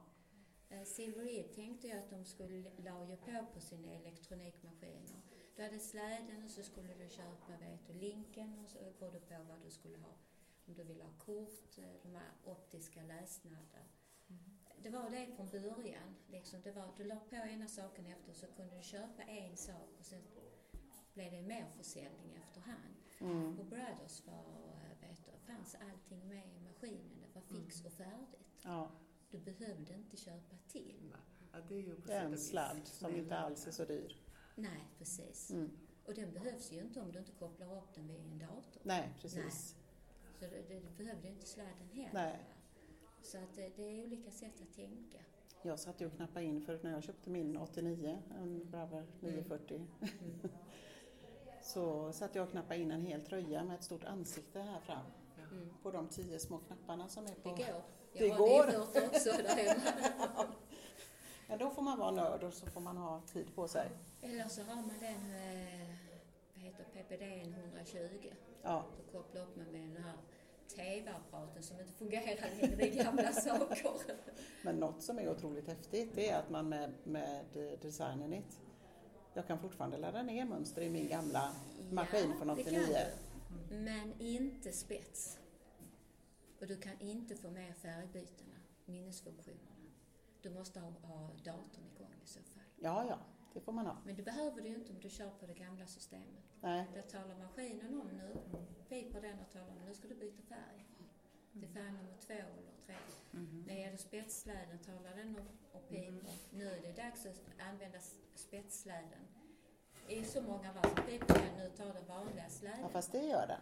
Eh, 0.69 0.83
Silverid 0.83 1.55
tänkte 1.55 1.87
jag 1.87 1.99
att 1.99 2.09
de 2.09 2.25
skulle 2.25 2.71
la 2.77 3.05
ju 3.09 3.15
på 3.17 3.45
på 3.53 3.59
sina 3.59 3.91
elektronikmaskiner. 3.91 5.21
Du 5.55 5.63
hade 5.63 5.79
släden 5.79 6.43
och 6.45 6.51
så 6.51 6.63
skulle 6.63 6.93
du 6.93 7.09
köpa 7.09 7.51
vet 7.59 7.87
du, 7.87 7.93
linken 7.93 8.59
och 8.63 8.69
så 8.69 8.79
går 8.99 9.11
du 9.11 9.19
på 9.19 9.43
vad 9.49 9.61
du 9.65 9.69
skulle 9.71 9.97
ha. 9.97 10.13
Om 10.65 10.73
du 10.73 10.83
vill 10.83 11.01
ha 11.01 11.09
kort, 11.17 11.77
eh, 11.77 11.83
de 12.03 12.15
här 12.15 12.31
optiska 12.43 13.03
läsnaddar. 13.03 13.87
Det 14.83 14.89
var 14.89 15.09
det 15.09 15.27
från 15.35 15.49
början. 15.49 16.15
Liksom. 16.27 16.61
Det 16.61 16.71
var, 16.71 16.93
du 16.97 17.03
la 17.03 17.15
på 17.15 17.35
ena 17.35 17.67
saken 17.67 18.05
efter 18.05 18.33
så 18.33 18.47
kunde 18.47 18.77
du 18.77 18.83
köpa 18.83 19.23
en 19.23 19.57
sak 19.57 19.89
och 19.99 20.05
sen 20.05 20.21
blev 21.13 21.31
det 21.31 21.41
mer 21.41 21.67
försäljning 21.77 22.33
efterhand. 22.43 22.95
mm. 23.19 23.57
På 23.57 23.63
Brothers 23.63 24.25
var, 24.25 24.45
eh, 24.67 25.09
vet 25.09 25.25
du, 25.25 25.53
fanns 25.53 25.75
allting 25.75 26.27
med 26.27 26.47
i 26.47 26.59
maskinen. 26.59 27.21
Det 27.21 27.39
var 27.39 27.41
fix 27.41 27.85
och 27.85 27.91
färdigt. 27.91 28.61
ja. 28.63 28.91
Du 29.31 29.39
behövde 29.39 29.93
inte 29.93 30.17
köpa 30.17 30.57
till. 30.67 31.11
Nej, 31.11 31.21
Ja, 31.53 31.59
det 31.69 31.75
är 31.75 31.79
ju 31.81 31.95
på 31.95 32.07
Det 32.07 32.13
är 32.13 32.25
en 32.25 32.37
sladd 32.37 32.87
som 32.87 33.15
inte 33.15 33.37
alls 33.37 33.67
är 33.67 33.71
så 33.71 33.85
dyr. 33.85 34.17
Nej, 34.55 34.87
precis. 34.97 35.51
Mm. 35.51 35.71
Och 36.05 36.13
den 36.13 36.33
behövs 36.33 36.71
ju 36.71 36.81
inte 36.81 37.01
om 37.01 37.11
du 37.11 37.19
inte 37.19 37.31
kopplar 37.31 37.77
upp 37.77 37.93
den 37.95 38.07
vid 38.07 38.19
en 38.19 38.39
dator. 38.39 38.81
Nej, 38.83 39.13
precis. 39.21 39.75
Så 40.43 40.49
det, 40.49 40.75
det 40.75 40.97
behövde 40.97 41.27
ju 41.27 41.33
inte 41.33 41.45
sladden 41.47 41.89
heller. 41.93 42.09
Nej. 42.13 42.39
Så 43.21 43.37
att 43.37 43.55
det, 43.55 43.69
det 43.75 43.83
är 43.83 44.03
olika 44.03 44.31
sätt 44.31 44.61
att 44.61 44.75
tänka. 44.75 45.17
Jag 45.61 45.79
satt 45.79 46.01
ju 46.01 46.05
och 46.05 46.13
knappade 46.15 46.45
in 46.45 46.61
för 46.61 46.79
när 46.83 46.91
jag 46.91 47.03
köpte 47.03 47.29
min 47.29 47.57
89, 47.57 48.21
en 48.37 48.71
Brother 48.71 49.05
940. 49.19 49.75
Mm. 50.01 50.39
Så 51.61 52.11
satt 52.13 52.35
jag 52.35 52.43
och 52.45 52.51
knappade 52.51 52.79
in 52.79 52.91
en 52.91 53.01
hel 53.01 53.21
tröja 53.21 53.63
med 53.63 53.75
ett 53.75 53.83
stort 53.83 54.03
ansikte 54.03 54.59
här 54.61 54.79
fram 54.79 55.05
Mm. 55.51 55.69
på 55.83 55.91
de 55.91 56.07
tio 56.07 56.39
små 56.39 56.57
knapparna 56.57 57.07
som 57.09 57.25
är 57.25 57.29
Det 57.29 57.35
på... 57.35 57.49
går. 57.49 57.83
Det 58.13 58.27
Jag 58.27 58.37
går. 58.37 58.63
har 58.63 58.71
nivårt 58.71 58.87
också 59.15 59.29
där 59.31 59.55
hemma. 59.55 60.45
Ja, 61.47 61.57
då 61.57 61.69
får 61.69 61.81
man 61.81 61.99
vara 61.99 62.11
nörd 62.11 62.43
och 62.43 62.53
så 62.53 62.65
får 62.65 62.81
man 62.81 62.97
ha 62.97 63.21
tid 63.21 63.55
på 63.55 63.67
sig. 63.67 63.89
Eller 64.21 64.47
så 64.47 64.61
har 64.63 64.75
man 64.75 64.91
den, 64.99 65.31
eh, 65.35 65.92
heter 66.77 67.03
PPD 67.03 67.23
120. 67.23 68.33
Ja, 68.63 68.85
Då 68.97 69.17
kopplar 69.17 69.41
upp 69.41 69.55
man 69.55 69.65
med 69.65 69.81
den 69.81 70.03
här 70.03 70.17
TV-apparaten 70.75 71.63
som 71.63 71.79
inte 71.79 71.93
fungerar 71.93 72.25
längre. 72.25 72.75
Det 72.75 72.99
är 72.99 73.03
gamla 73.03 73.31
saker. 73.33 74.15
men 74.63 74.75
något 74.79 75.01
som 75.03 75.19
är 75.19 75.29
otroligt 75.29 75.67
häftigt 75.67 76.15
det 76.15 76.29
är 76.29 76.39
att 76.39 76.49
man 76.49 76.69
med, 76.69 76.93
med 77.03 77.45
designen 77.81 78.33
it, 78.33 78.59
jag 79.33 79.47
kan 79.47 79.59
fortfarande 79.59 79.97
ladda 79.97 80.23
ner 80.23 80.45
mönster 80.45 80.81
i 80.81 80.89
min 80.89 81.07
gamla 81.07 81.55
maskin 81.91 82.33
från 82.37 82.47
det 82.57 82.63
kan 82.63 82.73
89. 82.73 82.97
du. 83.69 83.75
Men 83.75 84.13
inte 84.19 84.71
spets. 84.71 85.39
Och 86.59 86.67
du 86.67 86.77
kan 86.77 86.99
inte 86.99 87.35
få 87.35 87.49
med 87.49 87.75
färgbytena, 87.75 88.55
minnesfunktionerna. 88.85 89.69
Du 90.41 90.49
måste 90.49 90.79
ha, 90.79 90.89
ha 90.89 91.29
datorn 91.43 91.85
igång 91.95 92.13
i 92.23 92.27
så 92.27 92.39
fall. 92.39 92.63
Ja, 92.79 93.05
ja, 93.09 93.17
det 93.53 93.61
får 93.61 93.71
man 93.71 93.85
ha. 93.85 93.97
Men 94.05 94.15
det 94.15 94.23
behöver 94.23 94.61
du 94.61 94.67
ju 94.69 94.75
inte 94.75 94.91
om 94.91 94.99
du 94.99 95.09
kör 95.09 95.29
på 95.29 95.45
det 95.45 95.53
gamla 95.53 95.87
systemet. 95.87 96.43
Nej, 96.61 96.87
Där 96.93 97.01
talar 97.01 97.37
maskinen 97.37 98.01
om 98.01 98.07
nu, 98.07 98.35
piper 98.89 99.21
den 99.21 99.39
och 99.39 99.49
talar 99.51 99.67
om 99.69 99.85
nu 99.85 99.93
ska 99.93 100.07
du 100.07 100.15
byta 100.15 100.41
färg. 100.41 100.85
Till 101.51 101.69
färg 101.69 101.91
nummer 101.91 102.17
två 102.19 102.33
eller 102.33 102.73
tre. 102.85 102.95
Mhm. 103.31 103.63
När 103.67 103.75
det 103.75 103.81
gäller 103.81 103.97
spetsläden 103.97 104.79
talar 104.79 105.15
den 105.15 105.35
om 105.39 105.47
och 105.71 105.89
piper. 105.89 106.33
Nu 106.53 106.67
är 106.67 106.81
det 106.81 106.93
dags 106.93 107.25
att 107.25 107.41
använda 107.69 107.99
spetsläden. 108.35 109.27
I 110.07 110.23
så 110.23 110.41
många 110.41 110.73
varv 110.73 110.95
så 110.95 111.01
piper 111.01 111.33
den, 111.33 111.57
nu 111.57 111.69
tar 111.69 111.93
den 111.93 112.05
vanliga 112.07 112.43
ja, 112.43 112.49
släden. 112.49 112.89
fast 112.89 113.11
det 113.11 113.25
gör 113.25 113.47
den. 113.47 113.61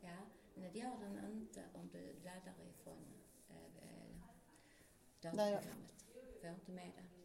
Ja, 0.00 0.16
men 0.54 0.72
det 0.72 0.78
gör 0.78 0.96
den 1.00 1.30
inte 1.32 1.64
om 1.74 1.88
du 1.88 2.14
laddar 2.24 2.54
ifrån 2.70 3.04
eh, 3.48 3.56
eh, 3.56 4.16
datorprogrammet. 5.20 5.94
Får 6.40 6.50
inte 6.50 6.70
med 6.72 6.92
den. 6.96 7.19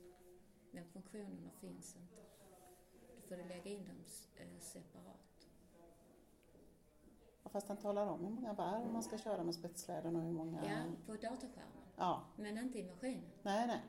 Men 0.75 0.85
funktionerna 0.85 1.49
finns 1.59 1.95
inte. 1.95 2.15
Då 3.15 3.21
får 3.27 3.35
du 3.35 3.43
lägga 3.43 3.71
in 3.71 3.88
dem 3.88 3.97
eh, 4.38 4.59
separat. 4.59 5.47
Fast 7.43 7.67
den 7.67 7.77
talar 7.77 8.07
om 8.07 8.25
hur 8.25 8.29
många 8.29 8.53
varv 8.53 8.91
man 8.91 9.03
ska 9.03 9.17
köra 9.17 9.43
med 9.43 9.55
spetsläden 9.55 10.15
och 10.15 10.21
hur 10.21 10.31
många... 10.31 10.65
Ja, 10.65 10.83
på 11.05 11.11
datorskärmen. 11.11 11.83
Ja, 11.95 12.25
Men 12.38 12.57
inte 12.57 12.79
i 12.79 12.83
maskinen. 12.83 13.23
nej, 13.41 13.67
nej. 13.67 13.81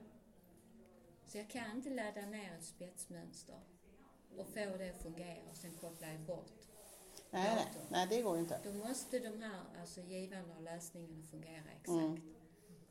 Så 1.27 1.38
jag 1.38 1.51
kan 1.51 1.77
inte 1.77 1.90
ladda 1.90 2.20
ner 2.27 2.53
ett 2.59 2.64
spetsmönster 2.64 3.61
och 4.38 4.46
få 4.46 4.77
det 4.79 4.90
att 4.90 5.03
fungera 5.03 5.51
och 5.51 5.57
sen 5.57 5.75
koppla 5.75 6.12
jag 6.12 6.20
bort. 6.20 6.53
Nej, 7.31 7.55
nej, 7.55 7.66
Datorn. 7.66 7.87
nej, 7.90 8.07
det 8.11 8.22
går 8.22 8.35
ju 8.37 8.40
inte. 8.42 8.61
Då 8.64 8.72
måste 8.72 9.18
de 9.18 9.42
här, 9.42 9.61
alltså 9.81 10.01
givande 10.01 10.55
och 10.55 10.62
läsningen 10.62 11.22
fungera 11.22 11.70
exakt. 11.70 11.88
Mm. 11.88 12.35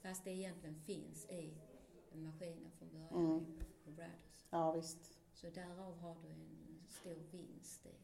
Fast 0.02 0.24
det 0.24 0.32
egentligen 0.32 0.76
finns 0.76 1.30
i 1.30 1.54
maskinen 2.14 2.72
från 2.72 2.90
början 2.90 3.26
Mm. 3.26 3.46
På 3.86 3.92
Bradders. 3.92 4.46
Ja, 4.50 4.72
visst. 4.72 5.20
Så 5.34 5.50
därav 5.50 5.98
har 5.98 6.16
du 6.22 6.30
en 6.30 6.84
stor 6.88 7.16
vinst 7.32 7.86
i. 7.86 7.96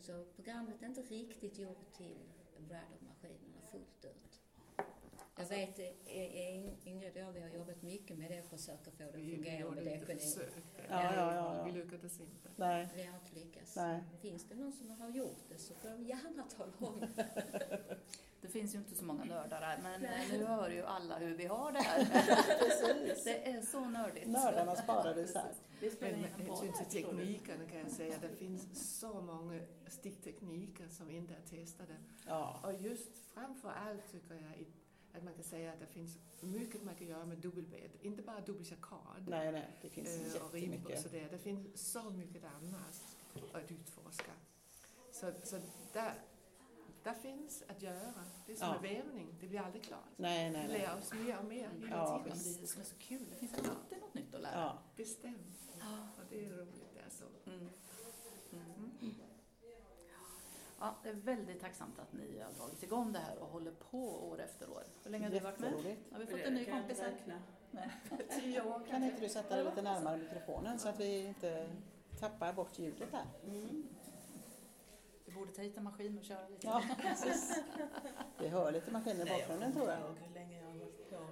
Så 0.00 0.24
programmet 0.36 0.82
är 0.82 0.86
inte 0.86 1.02
riktigt 1.02 1.58
gjort 1.58 1.92
till 1.96 2.32
Bradder-maskinerna 2.58 3.60
fullt 3.70 4.04
ut. 4.04 4.27
Jag 5.38 5.42
Alltså- 5.44 5.54
vet, 5.54 5.78
eh, 5.78 6.16
eh, 6.16 6.88
Ingrid 6.88 7.12
och 7.12 7.20
jag, 7.22 7.32
vi 7.32 7.40
har 7.40 7.48
jobbat 7.48 7.82
mycket 7.82 8.18
med 8.18 8.30
det 8.30 8.38
och 8.38 8.44
försökt 8.58 8.84
få 8.84 8.90
det 8.98 9.04
att 9.04 9.12
fungera 9.12 9.60
gjorde 9.60 9.82
med 9.82 10.02
försök. 10.06 10.52
Ja, 10.88 11.02
ja, 11.04 11.14
ja, 11.14 11.34
ja. 11.56 11.64
Vi 11.64 11.72
lyckades 11.72 12.20
inte. 12.20 12.48
Nej, 12.56 12.88
Vi 12.96 13.02
har 13.02 13.14
inte 13.18 13.34
lyckats. 13.34 13.76
nej. 13.76 14.02
Finns 14.20 14.44
det 14.48 14.54
någon 14.54 14.72
som 14.72 14.90
har 14.90 15.08
gjort 15.08 15.44
det 15.48 15.58
så 15.58 15.74
får 15.74 15.88
de 15.88 16.04
gärna 16.04 16.42
tala 16.42 16.72
om 16.78 17.06
Det 18.40 18.48
finns 18.48 18.74
ju 18.74 18.78
inte 18.78 18.94
så 18.94 19.04
många 19.04 19.24
nördar 19.24 19.60
här, 19.60 19.80
men 19.82 20.00
Nej. 20.02 20.28
nu 20.38 20.44
hör 20.44 20.70
ju 20.70 20.82
alla 20.82 21.18
hur 21.18 21.34
vi 21.36 21.46
har 21.46 21.72
det 21.72 21.78
här. 21.78 21.98
Det 23.24 23.48
är 23.50 23.62
så 23.62 23.84
nördigt. 23.84 24.26
Nördarnas 24.28 24.86
paradis 24.86 25.34
här. 25.34 25.52
Men 26.00 26.20
med 26.20 26.30
hänsyn 26.30 26.72
till 26.72 27.02
teknikerna 27.02 27.66
kan 27.66 27.78
jag 27.78 27.90
säga 27.90 28.14
det 28.22 28.28
finns 28.36 28.98
så 29.00 29.20
många 29.20 29.60
sticktekniker 29.86 30.88
som 30.88 31.10
inte 31.10 31.34
är 31.34 31.40
testade. 31.56 31.96
Ja, 32.26 32.60
Och 32.64 32.72
just 32.82 33.18
framför 33.34 33.68
allt 33.70 34.12
tycker 34.12 34.34
jag 34.34 34.64
att 35.12 35.24
man 35.24 35.34
kan 35.34 35.42
säga 35.44 35.72
att 35.72 35.80
det 35.80 35.86
finns 35.86 36.18
mycket 36.40 36.82
man 36.84 36.94
kan 36.94 37.06
göra 37.06 37.26
med 37.26 37.38
dubbelbädd. 37.38 37.90
Inte 38.02 38.22
bara 38.22 38.40
dubbelchakad 38.40 39.24
nej, 39.28 39.52
nej. 39.52 39.78
Det 39.82 39.88
finns 39.88 40.34
eh, 40.34 40.42
och 40.42 40.52
ribb 40.52 40.62
och 40.68 40.74
jättemycket. 40.74 41.02
sådär. 41.02 41.28
Det 41.30 41.38
finns 41.38 41.90
så 41.92 42.10
mycket 42.10 42.44
annat 42.44 43.16
att 43.52 43.70
utforska. 43.70 44.32
Så, 45.12 45.32
så 45.44 45.60
där, 45.92 46.14
där 47.02 47.14
finns 47.14 47.62
att 47.68 47.82
göra. 47.82 48.12
Det 48.46 48.52
är 48.52 48.56
som 48.56 48.66
Ja. 48.68 48.80
med 48.80 48.82
vävning, 48.94 49.34
det 49.40 49.46
blir 49.46 49.60
aldrig 49.60 49.82
klart. 49.82 50.00
Nej, 50.16 50.50
nej, 50.50 50.66
Vi 50.66 50.72
nej. 50.72 50.82
lär 50.82 50.98
oss 50.98 51.12
mer 51.12 51.38
och 51.38 51.44
mer 51.44 51.68
hela 51.80 51.96
Ja, 51.96 52.22
tiden. 52.24 52.38
Det 52.44 52.50
är 52.50 52.60
det 52.60 52.66
som 52.66 52.80
är 52.80 52.84
så 52.86 52.96
kul. 52.98 53.26
Det 53.30 53.36
finns 53.36 53.52
alltid 53.54 53.98
något 54.00 54.14
nytt 54.14 54.34
att 54.34 54.40
lära. 54.42 54.60
Ja, 54.60 54.78
Bestämt. 54.96 55.56
Och 56.18 56.24
det 56.30 56.44
är 56.44 56.50
roligt. 56.50 56.98
Alltså. 57.04 57.24
Mm. 57.46 57.68
Ja, 60.80 60.94
det 61.02 61.08
är 61.08 61.14
väldigt 61.14 61.60
tacksamt 61.60 61.98
att 61.98 62.12
ni 62.12 62.38
har 62.40 62.52
dragit 62.52 62.82
igång 62.82 63.12
det 63.12 63.18
här 63.18 63.38
och 63.38 63.48
håller 63.48 63.72
på 63.72 64.28
år 64.28 64.40
efter 64.40 64.70
år. 64.70 64.82
Hur 65.04 65.10
länge 65.10 65.24
har 65.24 65.32
du 65.32 65.40
varit 65.40 65.58
med? 65.58 65.72
Har 66.12 66.18
vi 66.18 66.26
fått 66.26 66.40
en 66.40 66.54
ny 66.54 66.64
kompis 66.64 67.00
här? 67.00 67.14
Tio 68.40 68.62
år 68.62 68.86
Kan 68.90 69.04
inte 69.04 69.20
du 69.20 69.28
sätta 69.28 69.56
dig 69.56 69.64
lite 69.64 69.82
närmare 69.82 70.16
mikrofonen 70.16 70.78
så 70.78 70.88
att 70.88 71.00
vi 71.00 71.26
inte 71.26 71.68
tappar 72.20 72.52
bort 72.52 72.78
ljudet 72.78 73.08
här? 73.12 73.24
Vi 75.24 75.32
borde 75.34 75.52
ta 75.52 75.62
hit 75.62 75.76
en 75.76 75.84
maskin 75.84 76.18
och 76.18 76.24
köra 76.24 76.48
lite. 76.48 76.66
Ja, 76.66 76.82
precis. 76.98 77.58
Vi 78.38 78.48
hör 78.48 78.72
lite 78.72 78.90
maskiner 78.90 79.26
i 79.26 79.30
bakgrunden 79.30 79.72
tror 79.72 79.90
jag. 79.90 79.96
hur 79.98 80.34
länge 80.34 80.58
jag 80.58 80.64
har 80.66 80.72
hållit 80.78 81.10
på. 81.10 81.26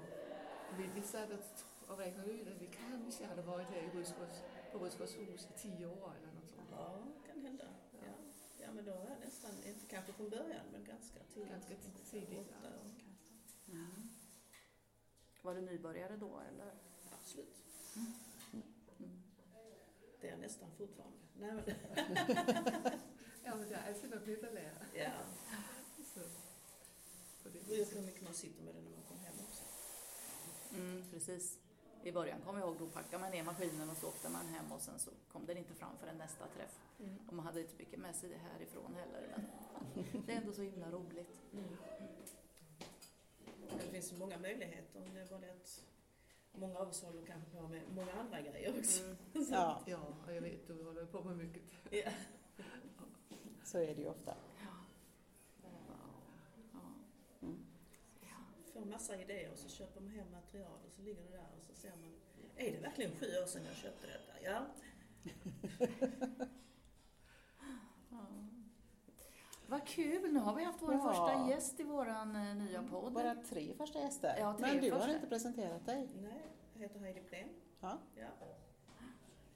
Vi, 0.79 0.89
vi 0.95 1.03
satt 1.03 1.31
och- 1.31 1.99
räknade 1.99 2.31
ut 2.31 2.49
att 2.49 2.63
vi 2.63 2.67
kanske 2.67 3.27
hade 3.27 3.43
varit 3.43 3.69
här 3.71 3.77
i 3.79 3.99
Rydsgårds, 3.99 4.43
på 4.73 4.79
Rydsgårdshus 4.79 5.49
i 5.55 5.59
tio 5.59 5.87
år 5.87 6.13
eller 6.19 6.33
något 6.35 6.51
sånt. 6.55 6.69
Ja. 6.71 6.99
Men 8.77 8.85
då 8.85 8.93
är 8.93 9.09
jag 9.11 9.21
nästan, 9.21 9.51
inte 9.65 9.87
kanske 9.87 10.12
från 10.12 10.31
början, 10.31 10.67
men 10.73 10.85
ganska 10.85 11.19
tidigt. 11.35 11.51
Ganska 11.51 11.75
tidigt. 12.11 12.39
Åtta 12.39 12.57
Ja. 12.62 13.73
Mm. 13.73 14.09
Var 15.43 15.55
du 15.55 15.61
nybörjare 15.61 16.17
då 16.17 16.41
eller? 16.41 16.75
Absolut. 17.12 17.57
Mm. 17.97 19.23
Det 20.21 20.27
är 20.27 20.31
jag 20.31 20.41
nästan 20.41 20.71
fortfarande. 20.79 21.19
Nej, 21.39 21.53
men, 21.53 21.65
Ja, 23.45 23.55
men 23.57 23.69
det 23.69 23.75
är 23.75 23.89
alltid 23.89 24.11
något 24.11 24.27
nytt 24.27 24.45
att 24.45 24.55
lära. 24.55 24.87
ja. 24.95 25.12
Så, 26.15 26.21
det 27.49 27.67
beror 27.67 27.85
på 27.85 27.99
hur 27.99 28.07
mycket 28.07 28.23
man 28.23 28.35
sitter 28.35 28.62
med 28.62 28.75
det 28.75 28.81
när 28.81 28.91
man 28.91 29.03
kommer 29.03 29.23
hem 29.23 29.35
också. 29.49 29.62
Mm, 30.75 31.05
precis. 31.11 31.59
I 32.07 32.12
början 32.12 32.40
kommer 32.40 32.61
jag 32.61 32.69
ihåg, 32.69 32.77
då 32.79 32.87
packade 32.87 33.23
man 33.23 33.31
ner 33.31 33.45
maskinen 33.45 33.90
och 33.90 33.97
så 33.97 34.09
åkte 34.09 34.29
man 34.29 34.47
hem 34.47 34.73
och 34.73 34.81
sen 34.81 34.99
så 34.99 35.11
kom 35.33 35.47
den 35.47 35.57
inte 35.57 35.75
fram 35.75 35.97
förrän 36.01 36.19
nästa 36.19 36.47
träff. 36.47 36.79
Mm. 37.01 37.19
Och 37.29 37.33
man 37.33 37.47
hade 37.47 37.61
inte 37.61 37.75
mycket 37.79 37.99
med 37.99 38.16
sig 38.16 38.38
härifrån 38.38 38.95
heller. 38.95 39.35
Men 39.95 40.23
det 40.27 40.33
är 40.33 40.37
ändå 40.37 40.53
så 40.53 40.62
himla 40.62 40.90
roligt. 40.90 41.40
Mm. 41.53 41.77
Det 43.79 43.92
finns 43.92 44.09
så 44.09 44.14
många 44.14 44.38
möjligheter. 44.38 45.01
Det 45.14 45.21
är 45.21 45.27
bara 45.27 45.40
det 45.40 45.51
att 45.51 45.85
många 46.53 46.79
av 46.79 46.88
oss 46.88 47.03
håller 47.03 47.27
kanske 47.27 47.51
på 47.51 47.69
med 47.69 47.83
många 47.95 48.12
andra 48.12 48.40
grejer 48.40 48.79
också. 48.79 49.05
Mm. 49.05 49.16
Ja, 49.51 49.83
Ja, 49.87 50.01
och 50.27 50.35
jag 50.35 50.42
vet 50.42 50.66
du 50.66 50.85
håller 50.85 51.07
på 51.07 51.25
med 51.25 51.37
mycket. 51.37 51.62
Ja. 51.90 52.11
så 53.64 53.79
är 53.79 53.95
det 53.95 54.01
ju 54.01 54.09
ofta. 54.09 54.35
Ja. 54.61 54.66
Ja. 55.62 56.79
Mm. 57.42 57.59
Får 58.79 58.85
massa 58.85 59.21
idéer 59.23 59.53
och 59.53 59.59
så 59.59 59.69
köper 59.69 60.01
man 60.01 60.11
hem 60.11 60.31
material 60.31 60.79
och 60.87 60.93
så 60.93 61.03
ligger 61.03 61.23
det 61.23 61.37
där 61.37 61.49
och 61.59 61.65
så 61.65 61.75
ser 61.75 61.91
man, 61.91 62.12
är 62.57 62.73
det 62.73 62.79
verkligen 62.79 63.11
sju 63.11 63.27
år 63.27 63.47
sedan 63.47 63.62
jag 63.65 63.77
köpte 63.77 64.07
detta? 64.07 64.33
Ja. 64.43 64.62
Ja. 68.11 68.27
Vad 69.69 69.87
kul! 69.87 70.33
Nu 70.33 70.39
har 70.41 70.55
vi 70.55 70.65
haft 70.65 70.83
vår 70.83 70.93
Ja. 70.93 71.01
första 71.09 71.49
gäst 71.51 71.81
i 71.81 71.83
vår 71.83 72.55
nya 72.55 72.83
podd. 72.83 73.12
Bara 73.12 73.35
tre 73.35 73.75
första 73.75 73.99
gäster. 73.99 74.37
Ja, 74.39 74.57
tre 74.59 74.67
Men 74.73 74.81
du 74.83 74.91
har 74.93 74.99
första. 74.99 75.15
inte 75.15 75.27
presenterat 75.27 75.87
dig. 75.87 76.09
Nej, 76.23 76.43
jag 76.75 76.81
heter 76.81 77.01
Heidi 77.01 77.21
Plen. 77.21 77.49
Ja, 77.81 77.99
Ja. 78.17 78.27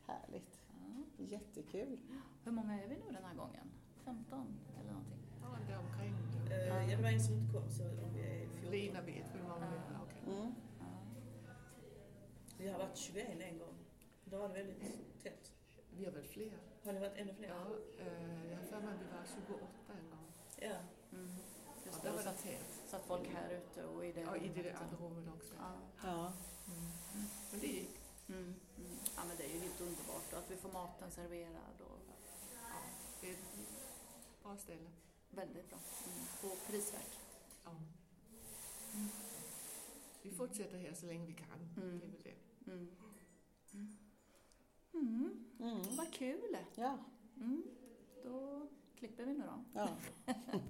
härligt. 0.07 0.61
Ja. 0.69 1.25
Jättekul. 1.25 1.99
Hur 2.45 2.53
många 2.53 2.83
är 2.83 2.89
vi 2.89 2.95
nu 2.97 3.05
den 3.13 3.25
här 3.25 3.35
gången? 3.35 3.71
21 13.01 13.41
en 13.41 13.59
gång. 13.59 13.75
Då 14.25 14.39
var 14.39 14.49
det 14.49 14.55
väldigt 14.55 14.83
tätt. 15.23 15.53
Vi 15.97 16.05
har 16.05 16.13
väl 16.13 16.25
fler? 16.25 16.53
Har 16.85 16.93
ni 16.93 17.01
varit 17.01 17.17
ännu 17.17 17.35
fler? 17.35 17.49
Ja, 17.49 17.67
eh, 18.05 18.51
jag 18.51 18.57
har 18.57 18.65
för 18.65 18.81
mig 18.81 18.95
att 18.95 19.01
vi 19.01 19.07
var 19.17 19.25
28 19.47 19.67
en 19.89 20.11
gång. 20.11 20.33
Ja. 20.61 20.77
Mm. 21.13 21.31
Ja, 21.67 21.73
Just 21.87 22.03
där 22.03 22.13
det, 22.13 22.23
tätt. 22.43 22.67
så 22.89 22.97
att 22.97 23.05
folk 23.07 23.29
här 23.29 23.51
ute 23.51 23.85
och 23.87 24.05
i 24.07 24.13
det 24.13 24.21
Ja, 24.21 24.37
i 24.37 24.49
det 24.49 24.73
andra 24.73 24.97
rummet 24.97 25.35
också. 25.35 25.55
Ja. 25.59 25.73
Ja, 26.03 26.33
Mm. 26.69 26.91
Men 27.51 27.61
det 27.61 27.67
gick. 27.67 28.01
Mm, 28.29 28.43
mm. 28.79 28.97
Ja, 29.17 29.23
men 29.29 29.37
det 29.37 29.45
är 29.45 29.49
ju 29.55 29.59
helt 29.61 29.81
underbart 29.81 30.33
och 30.33 30.39
att 30.39 30.51
vi 30.51 30.57
får 30.57 30.73
maten 30.73 31.11
serverad 31.11 31.81
och 31.81 31.99
Ja, 32.55 32.77
det 33.21 33.29
är 33.29 33.33
ett 33.33 33.39
bra 34.43 34.57
ställe. 34.57 34.91
väldigt 35.31 35.69
bra. 35.69 35.79
Mm. 36.07 36.53
Och 36.53 36.59
prisvärt. 36.67 37.19
Ja. 37.65 37.71
Vi 40.23 40.31
fortsätter 40.31 40.79
här 40.79 40.95
så 40.95 41.07
länge 41.07 41.27
vi 41.27 41.33
kan. 41.33 41.69
Mm. 41.77 41.99
Det 42.01 42.07
är 42.07 42.11
väl 42.11 42.23
det. 42.23 42.35
Mm. 42.71 42.89
Mm. 44.95 45.45
Mm. 45.61 45.97
Vad 45.97 46.13
kul! 46.13 46.57
Ja, 46.75 46.99
Mm. 47.37 47.63
Då 48.25 48.67
klipper 48.99 49.25
vi 49.25 49.33
nu 49.33 49.45
då. 49.45 49.65
ja. 49.73 49.89